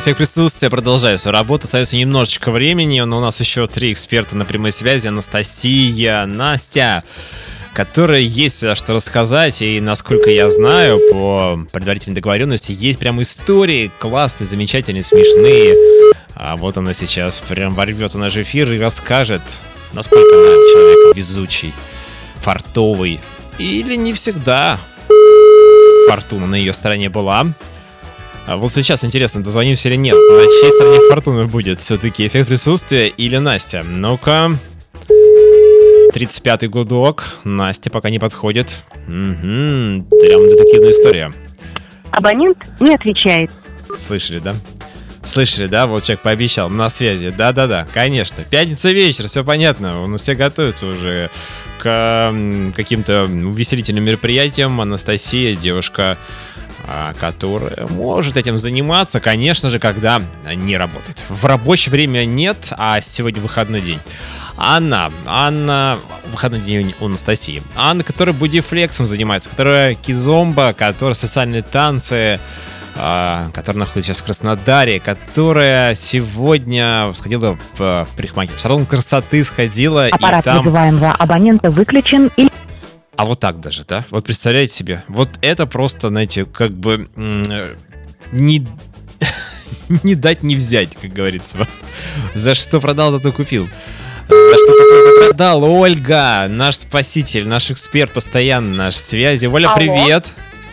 [0.00, 1.64] Эффект присутствия продолжает свою работу.
[1.64, 5.08] Остается немножечко времени, но у нас еще три эксперта на прямой связи.
[5.08, 7.02] Анастасия, Настя,
[7.72, 9.62] которые есть э, что рассказать.
[9.62, 15.76] И, насколько я знаю, по предварительной договоренности, есть прям истории классные, замечательные, смешные.
[16.34, 19.42] А вот она сейчас прям ворвется наш эфир и расскажет,
[19.92, 21.74] насколько она человек везучий,
[22.40, 23.20] фартовый.
[23.58, 24.80] Или не всегда
[26.08, 27.46] фортуна на ее стороне была.
[28.46, 30.14] А вот сейчас интересно, дозвонимся или нет.
[30.14, 31.80] На чьей стороне фортуны будет?
[31.80, 33.82] Все-таки эффект присутствия или Настя?
[33.84, 34.58] Ну-ка.
[36.10, 37.24] 35-й гудок.
[37.44, 38.80] Настя пока не подходит.
[39.06, 39.08] Угу.
[39.08, 41.32] Прям детективная история.
[42.10, 43.50] Абонент не отвечает.
[43.98, 44.54] Слышали, да?
[45.24, 45.86] Слышали, да?
[45.86, 46.68] Вот человек пообещал.
[46.70, 47.30] На связи.
[47.30, 48.42] Да-да-да, конечно.
[48.44, 50.02] Пятница вечер, все понятно.
[50.02, 51.30] У нас все готовятся уже
[51.78, 52.34] к
[52.74, 54.80] каким-то увеселительным мероприятиям.
[54.80, 56.18] Анастасия, девушка,
[56.86, 60.22] а, которая может этим заниматься, конечно же, когда
[60.54, 61.18] не работает.
[61.28, 64.00] В рабочее время нет, а сегодня выходной день.
[64.62, 67.62] Анна, Анна, выходной день у Анастасии.
[67.74, 72.38] Анна, которая бодифлексом занимается, которая кизомба, которая социальные танцы,
[72.94, 80.08] а, которая находится сейчас в Краснодаре, которая сегодня сходила в парикмахер, в салон красоты сходила,
[80.08, 80.58] Аппарат и там...
[80.64, 82.50] вызываемого абонента выключен или
[83.16, 84.04] А вот так даже, да?
[84.10, 87.08] Вот представляете себе, вот это просто, знаете, как бы
[88.30, 88.66] не,
[90.02, 91.66] не дать не взять, как говорится.
[92.34, 93.70] За что продал, зато купил.
[94.30, 95.64] Продал.
[95.64, 99.46] Ольга, наш спаситель, наш эксперт постоянно, наш связи.
[99.46, 99.76] Оля, Алло.
[99.76, 100.26] привет.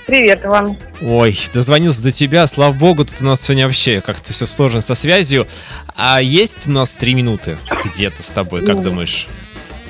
[0.06, 0.78] Привет вам.
[1.02, 4.96] Ой, дозвонился до тебя, слава богу, тут у нас сегодня вообще как-то все сложно со
[4.96, 5.48] связью.
[5.96, 9.28] А есть у нас три минуты где-то с тобой, как Ну, думаешь?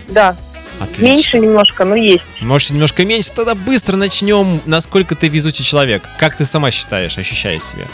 [0.07, 0.35] Да,
[0.79, 1.03] Отлично.
[1.03, 2.23] меньше немножко, но есть.
[2.41, 3.31] Может, немножко меньше?
[3.35, 4.61] Тогда быстро начнем.
[4.65, 6.01] Насколько ты везучий человек?
[6.19, 7.85] Как ты сама считаешь, ощущаешь себя?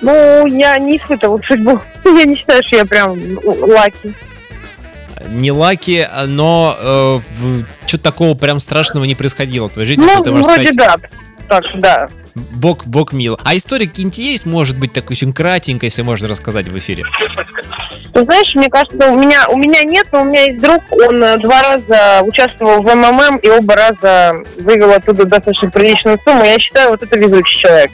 [0.00, 1.80] Ну, я не испытывала судьбу.
[2.04, 4.14] Я не считаю, что я прям lucky.
[5.28, 7.20] Не lucky, но
[7.86, 11.00] что-то такого прям страшного не происходило в твоей жизни, Ну, что ты можешь вроде сказать,
[11.00, 11.08] да.
[11.48, 12.08] Так что да.
[12.34, 13.38] Бог, Бог мил.
[13.44, 17.04] А история какие-нибудь есть, может быть, такой очень кратенькой, если можно рассказать в эфире?
[18.12, 21.22] Ты знаешь, мне кажется, у меня, у меня нет, но у меня есть друг, он
[21.22, 26.44] э, два раза участвовал в МММ и оба раза вывел оттуда достаточно приличную сумму.
[26.44, 27.92] Я считаю, вот это везучий человек.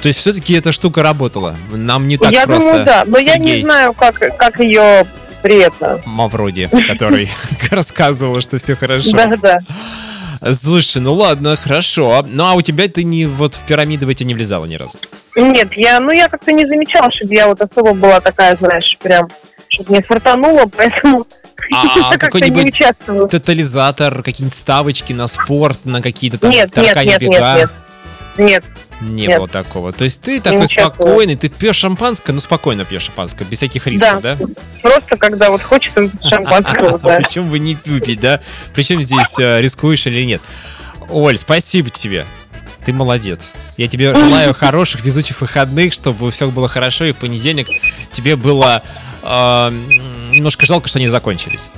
[0.00, 1.56] То есть все-таки эта штука работала.
[1.70, 2.68] Нам не так я просто.
[2.70, 3.04] думаю, да.
[3.06, 5.06] Но я не Сергей знаю, как, как ее
[5.46, 6.00] при этом.
[6.04, 7.28] Мавроди, который
[7.70, 9.12] рассказывал, что все хорошо.
[9.12, 10.52] Да, да.
[10.52, 12.24] Слушай, ну ладно, хорошо.
[12.28, 14.98] Ну а у тебя ты не вот в пирамиды в эти не влезала ни разу.
[15.36, 19.30] Нет, я, ну я как-то не замечала, чтобы я вот особо была такая, знаешь, прям,
[19.68, 21.26] чтобы не фартанула, поэтому
[21.72, 27.20] А не какой-нибудь тотализатор, какие-нибудь ставочки на спорт, на какие-то там Нет, нет, таракани нет,
[27.20, 27.56] нет, бега?
[27.56, 27.70] нет.
[28.38, 28.64] Нет,
[29.00, 29.38] Не Нет.
[29.38, 29.92] было такого.
[29.92, 30.94] То есть ты такой участвовала.
[30.94, 34.38] спокойный, ты пьешь шампанское, ну спокойно пьешь шампанское, без всяких рисков, да?
[34.80, 37.18] просто когда вот хочется шампанского, да.
[37.18, 38.40] Причем вы не выпить, да?
[38.74, 40.40] Причем здесь э, рискуешь или нет.
[41.10, 42.24] Оль, спасибо тебе.
[42.86, 43.52] Ты молодец.
[43.76, 47.68] Я тебе желаю хороших, везучих выходных, чтобы все было хорошо, и в понедельник
[48.12, 48.82] тебе было
[49.22, 49.70] э,
[50.30, 51.70] немножко жалко, что они закончились.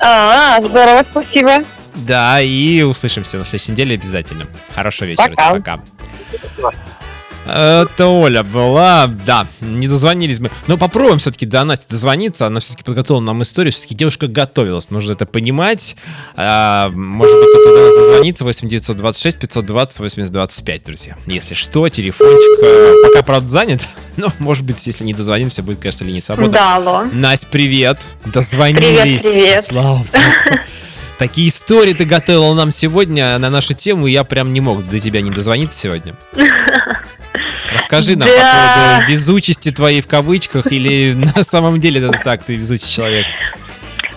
[0.00, 1.64] А, здорово, спасибо.
[1.94, 4.46] Да, и услышимся на следующей неделе обязательно.
[4.74, 5.30] Хорошего вечера.
[5.30, 5.52] Пока.
[5.56, 6.74] тебе, Пока.
[7.46, 10.50] Это Оля была, да, не дозвонились мы.
[10.66, 12.46] Но попробуем все-таки до Насти дозвониться.
[12.46, 13.72] Она все-таки подготовила нам историю.
[13.72, 15.94] Все-таки девушка готовилась, нужно это понимать.
[16.36, 18.44] А, может быть, кто-то до нас дозвонится.
[18.44, 21.16] 8 926 520 80 25, друзья.
[21.26, 23.86] Если что, телефончик э, пока, правда, занят.
[24.16, 26.50] Но, может быть, если не дозвонимся, будет, конечно, линия свободна.
[26.50, 27.04] Да, алло.
[27.12, 28.00] Настя, привет.
[28.24, 29.20] Дозвонились.
[29.20, 29.64] Привет, привет.
[29.66, 30.60] Слава богу.
[31.18, 34.98] Такие истории ты готовила нам сегодня на нашу тему, и я прям не мог до
[34.98, 36.16] тебя не дозвониться сегодня.
[37.72, 38.74] Расскажи нам Да.
[38.74, 43.26] по поводу везучести твоей в кавычках, или на самом деле это так, ты везучий человек.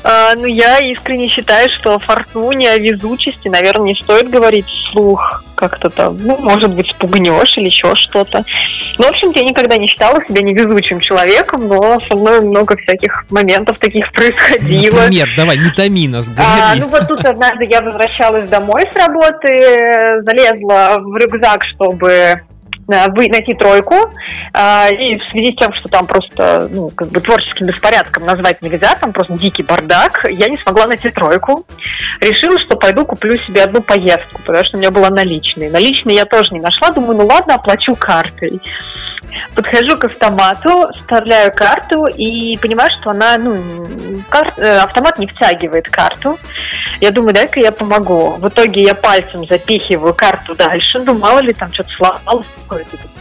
[0.10, 5.44] А, ну, я искренне считаю, что о фортуне, о везучести, наверное, не стоит говорить вслух.
[5.56, 8.46] Как-то там, ну, может быть, спугнешь или еще что-то.
[8.98, 13.26] Ну, в общем-то, я никогда не считала себя невезучим человеком, но со мной много всяких
[13.30, 15.02] моментов таких происходило.
[15.02, 20.22] Например, давай, не томи нас, А, ну вот тут однажды я возвращалась домой с работы,
[20.24, 22.44] залезла в рюкзак, чтобы
[22.88, 23.96] найти тройку,
[24.54, 28.62] А, и в связи с тем, что там просто ну, как бы творческим беспорядком назвать
[28.62, 31.66] нельзя, там просто дикий бардак, я не смогла найти тройку.
[32.22, 35.70] Решила, что пойду куплю себе одну поездку, потому что у меня была наличные.
[35.70, 38.60] Наличные я тоже не нашла, думаю, ну ладно, оплачу картой.
[39.54, 43.62] Подхожу к автомату, вставляю карту и понимаю, что она, ну,
[44.30, 46.40] кар- э, автомат не втягивает карту.
[47.02, 48.32] Я думаю, дай-ка я помогу.
[48.40, 51.00] В итоге я пальцем запихиваю карту дальше.
[51.00, 52.48] Ну, мало ли там что-то сломалось,
[52.78, 53.12] какой-то тут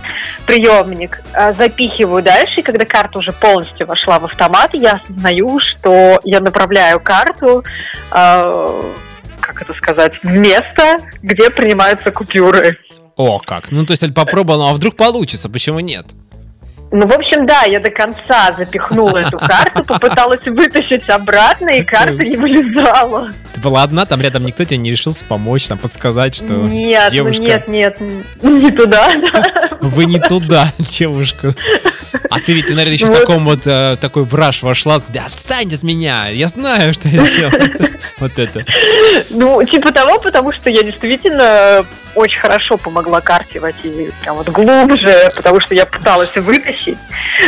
[0.47, 1.23] приемник.
[1.33, 6.41] А, Запихиваю дальше, и когда карта уже полностью вошла в автомат, я осознаю, что я
[6.41, 7.65] направляю карту
[8.11, 8.83] а,
[9.41, 12.79] как это сказать, в место, где принимаются купюры.
[13.17, 13.71] О, как.
[13.71, 16.07] Ну, то есть, попробовал, а вдруг получится, почему нет?
[16.93, 22.25] Ну, в общем, да, я до конца запихнула эту карту, попыталась вытащить обратно, и карта
[22.25, 23.33] не вылезала.
[23.55, 27.11] Ты была одна, там рядом никто тебе не решился помочь, там подсказать, что Нет, ну
[27.11, 28.25] девушка, нет, нет, н-
[28.63, 29.11] не туда.
[29.33, 29.69] да.
[29.81, 31.53] вы не туда, девушка.
[32.31, 33.19] А ты ведь, наверное, еще в Вот.
[33.21, 37.73] таком вот э, такой враж вошла, да отстань от меня, я знаю, что я делаю.
[38.19, 38.65] Вот это.
[39.31, 41.85] Ну, типа того, потому что я действительно
[42.17, 46.99] очень хорошо помогла карте войти прям вот глубже, потому что я пыталась вытащить.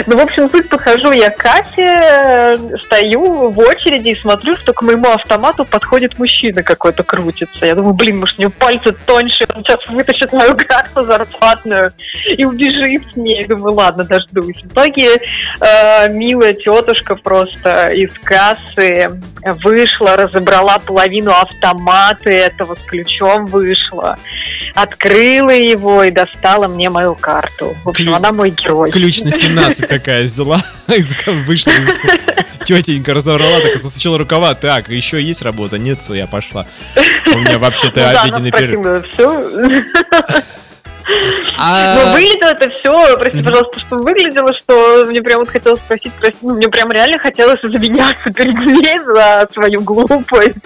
[0.06, 4.72] Ну, в общем, тут подхожу я к кассе, э, стою в очереди и смотрю, что
[4.72, 7.66] к моему автомату подходит мужчина какой-то крутится.
[7.66, 11.92] Я думаю, блин, может, у него пальцы тоньше, он сейчас вытащит мою карту зарплатную
[12.26, 13.42] и убежит с ней.
[13.42, 14.62] Я думаю, ладно, дождусь.
[14.62, 15.20] В итоге
[15.60, 19.10] э, милая тетушка просто из кассы
[19.64, 24.18] вышла, разобрала половину автомата этого с ключом вышла,
[24.74, 27.76] открыла его и достала мне мою карту.
[27.84, 28.90] В общем, Ключ- она мой герой.
[28.90, 30.62] Ключ на 17 такая взяла,
[31.46, 31.88] вышла из...
[32.64, 34.54] Тетенька разобрала, так засучила рукава.
[34.54, 35.78] Так, еще есть работа?
[35.78, 36.66] Нет, все, я пошла.
[37.26, 39.06] У меня вообще-то Ну обеденный перерыв.
[41.58, 46.12] А- Ну, выглядело это все, прости, пожалуйста, что выглядело, что мне прям вот хотелось спросить,
[46.14, 50.56] прости, ну, мне прям реально хотелось извиняться перед ней за свою глупость.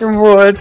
[0.00, 0.56] Вот.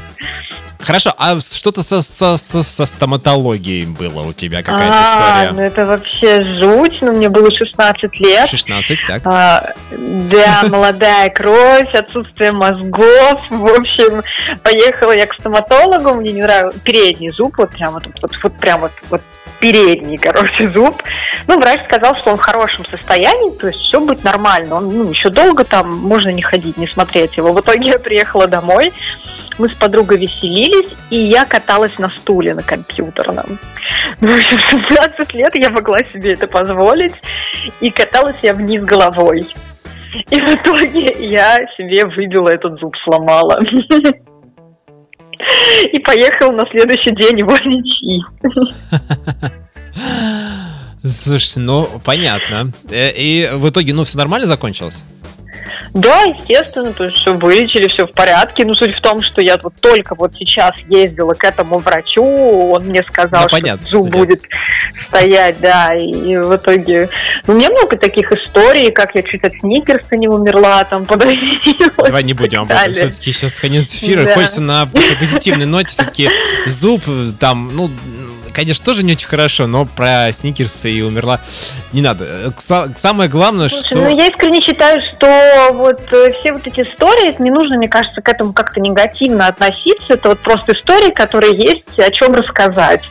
[0.80, 5.68] Хорошо, а что-то со, со- со- со стоматологией было у тебя какая-то А, ну история?
[5.68, 8.48] это вообще жуть, ну мне было 16 лет.
[8.48, 9.22] 16, так?
[9.26, 13.42] А, да, молодая кровь, отсутствие мозгов.
[13.50, 14.22] В общем,
[14.62, 18.82] поехала я к стоматологу, мне не нравился передний зуб, вот прям вот, вот, вот прям
[18.82, 19.22] вот, вот
[19.60, 21.02] передний, короче, зуб.
[21.48, 24.76] Ну, врач сказал, что он в хорошем состоянии, то есть все будет нормально.
[24.76, 27.54] Он ну, еще долго там можно не ходить, не смотреть его.
[27.54, 28.94] В итоге я приехала домой,
[29.58, 33.60] мы с подругой веселились, и я каталась на стуле на компьютерном.
[34.22, 37.16] Ну, в общем, в 16 лет я могла себе это позволить,
[37.82, 39.48] и каталась я вниз головой.
[40.30, 43.60] И в итоге я себе выбила этот зуб, сломала.
[45.92, 48.24] И поехала на следующий день его лечить.
[51.06, 52.72] Слушай, ну, понятно.
[52.90, 55.04] Э, И в итоге, ну, все нормально закончилось?
[55.94, 58.66] Да, естественно, то есть все вылечили, все в порядке.
[58.66, 62.86] Но суть в том, что я вот только вот сейчас ездила к этому врачу, он
[62.86, 64.20] мне сказал, что понятно, зуб понятно.
[64.20, 64.44] будет
[65.08, 67.10] стоять, да, и в итоге...
[67.46, 71.92] Ну, у меня много таких историй, как я чуть от сникерса не умерла, там, подавилась.
[71.98, 72.94] Давай не будем об этом.
[72.94, 74.26] Все-таки сейчас конец эфира.
[74.26, 74.34] Да.
[74.34, 75.90] Хочется на позитивной ноте.
[75.90, 76.30] Все-таки
[76.66, 77.92] зуб э, там, ну,
[78.58, 81.42] конечно, тоже не очень хорошо, но про сникерсы и умерла
[81.94, 82.26] не надо.
[82.58, 84.00] Са- Самое главное, Слушай, что...
[84.00, 88.20] ну я искренне считаю, что вот э, все вот эти истории, не нужно, мне кажется,
[88.20, 90.14] к этому как-то негативно относиться.
[90.14, 93.04] Это вот просто истории, которые есть, о чем рассказать.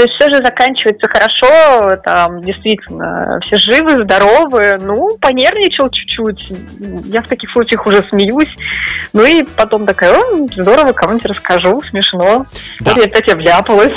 [0.00, 4.78] То есть все же заканчивается хорошо, там действительно все живы, здоровы.
[4.80, 6.50] Ну, понервничал чуть-чуть.
[7.04, 8.48] Я в таких случаях уже смеюсь.
[9.12, 12.46] Ну и потом такая, «О, здорово, кому-нибудь расскажу, смешно.
[12.80, 12.94] Да.
[12.94, 13.92] Вот я опять обляпалась.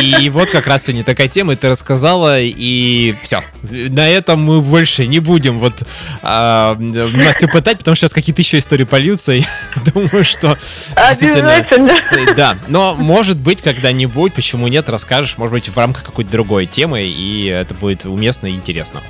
[0.00, 3.42] И вот как раз сегодня такая тема, ты рассказала, и все.
[3.62, 5.74] На этом мы больше не будем вот
[6.22, 9.44] а, Настю пытать, потому что сейчас какие-то еще истории польются, я
[9.92, 10.56] думаю, что
[10.96, 11.56] действительно...
[11.56, 11.90] Обязательно.
[12.10, 16.66] Э, Да, но может быть когда-нибудь, почему нет, расскажешь, может быть в рамках какой-то другой
[16.66, 19.00] темы, и это будет уместно и интересно.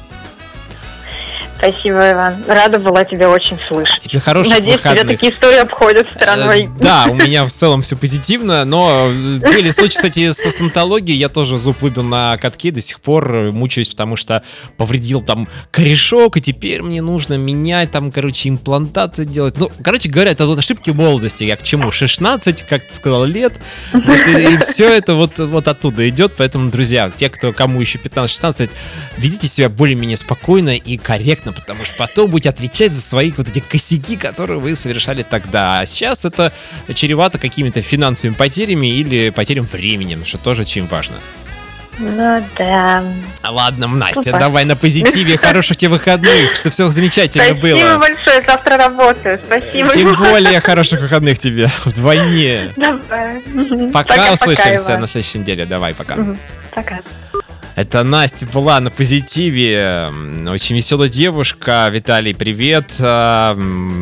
[1.63, 2.43] Спасибо, Иван.
[2.49, 4.01] Рада была тебя очень слышать.
[4.01, 5.21] Тебе хороших Надеюсь, тебя выходных.
[5.21, 6.09] такие истории обходят.
[6.17, 11.17] Э, Да, у меня в целом все позитивно, но э, были случаи, кстати, со стоматологией.
[11.17, 14.43] Я тоже зуб выбил на катке, до сих пор э, мучаюсь, потому что
[14.77, 19.57] повредил там корешок, и теперь мне нужно менять там, короче, имплантации делать.
[19.57, 21.45] Ну, короче говоря, это вот ошибки молодости.
[21.45, 21.93] Я к чему?
[21.93, 23.53] 16, как ты сказал, лет.
[23.93, 26.35] Вот и, все это вот, вот оттуда идет.
[26.37, 28.69] Поэтому, друзья, те, кто кому еще 15-16,
[29.17, 33.61] ведите себя более-менее спокойно и корректно, потому что потом будете отвечать за свои вот эти
[33.61, 35.81] косяки, которые вы совершали тогда.
[35.81, 36.53] А сейчас это
[36.95, 41.17] чревато какими-то финансовыми потерями или потерям времени, что тоже очень важно.
[41.99, 43.05] Ну да.
[43.45, 44.39] Ладно, Настя, Супер.
[44.39, 47.99] давай на позитиве, хороших тебе выходных, чтобы все замечательно Спасибо было.
[47.99, 49.39] большое, завтра работаю.
[49.45, 49.91] Спасибо.
[49.95, 52.73] Тем более хороших выходных тебе вдвойне.
[52.77, 53.43] Давай.
[53.93, 55.01] Пока, услышимся Иван.
[55.03, 55.67] на следующей неделе.
[55.67, 56.17] Давай, пока.
[56.75, 57.01] Пока.
[57.83, 60.09] Это Настя была на позитиве.
[60.49, 61.89] Очень веселая девушка.
[61.91, 62.89] Виталий, привет.
[63.01, 63.57] А,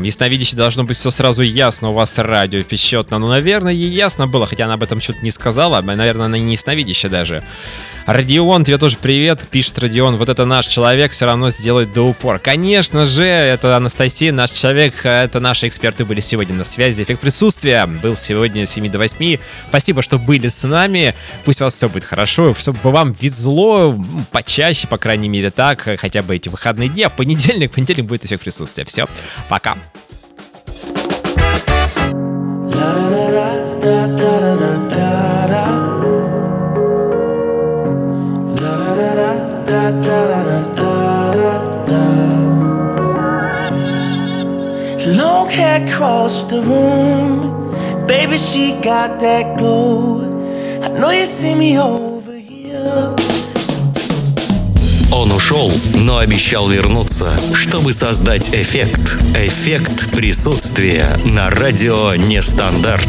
[0.04, 1.88] Ясновидящий должно быть все сразу ясно.
[1.88, 3.18] У вас радио печетно.
[3.18, 5.80] Ну, наверное, ей ясно было, хотя она об этом что-то не сказала.
[5.80, 7.42] Наверное, она не ясновидящая даже.
[8.12, 9.40] Родион, тебе тоже привет.
[9.52, 12.40] Пишет Родион, вот это наш человек все равно сделает до упор.
[12.40, 15.06] Конечно же, это Анастасия, наш человек.
[15.06, 17.04] Это наши эксперты были сегодня на связи.
[17.04, 19.38] Эффект присутствия был сегодня с 7 до 8.
[19.68, 21.14] Спасибо, что были с нами.
[21.44, 23.96] Пусть у вас все будет хорошо, чтобы вам везло
[24.32, 27.04] почаще, по крайней мере, так, э, хотя бы эти выходные дни.
[27.04, 28.84] А в понедельник, в понедельник будет эффект присутствия.
[28.84, 29.06] Все,
[29.48, 29.76] пока.
[45.16, 47.74] Long hair across the room.
[48.06, 50.20] Baby, she got that glow.
[50.80, 53.16] I know you see me over here.
[55.12, 59.00] Он ушел, но обещал вернуться, чтобы создать эффект.
[59.34, 63.08] Эффект присутствия на радио Нестандарт.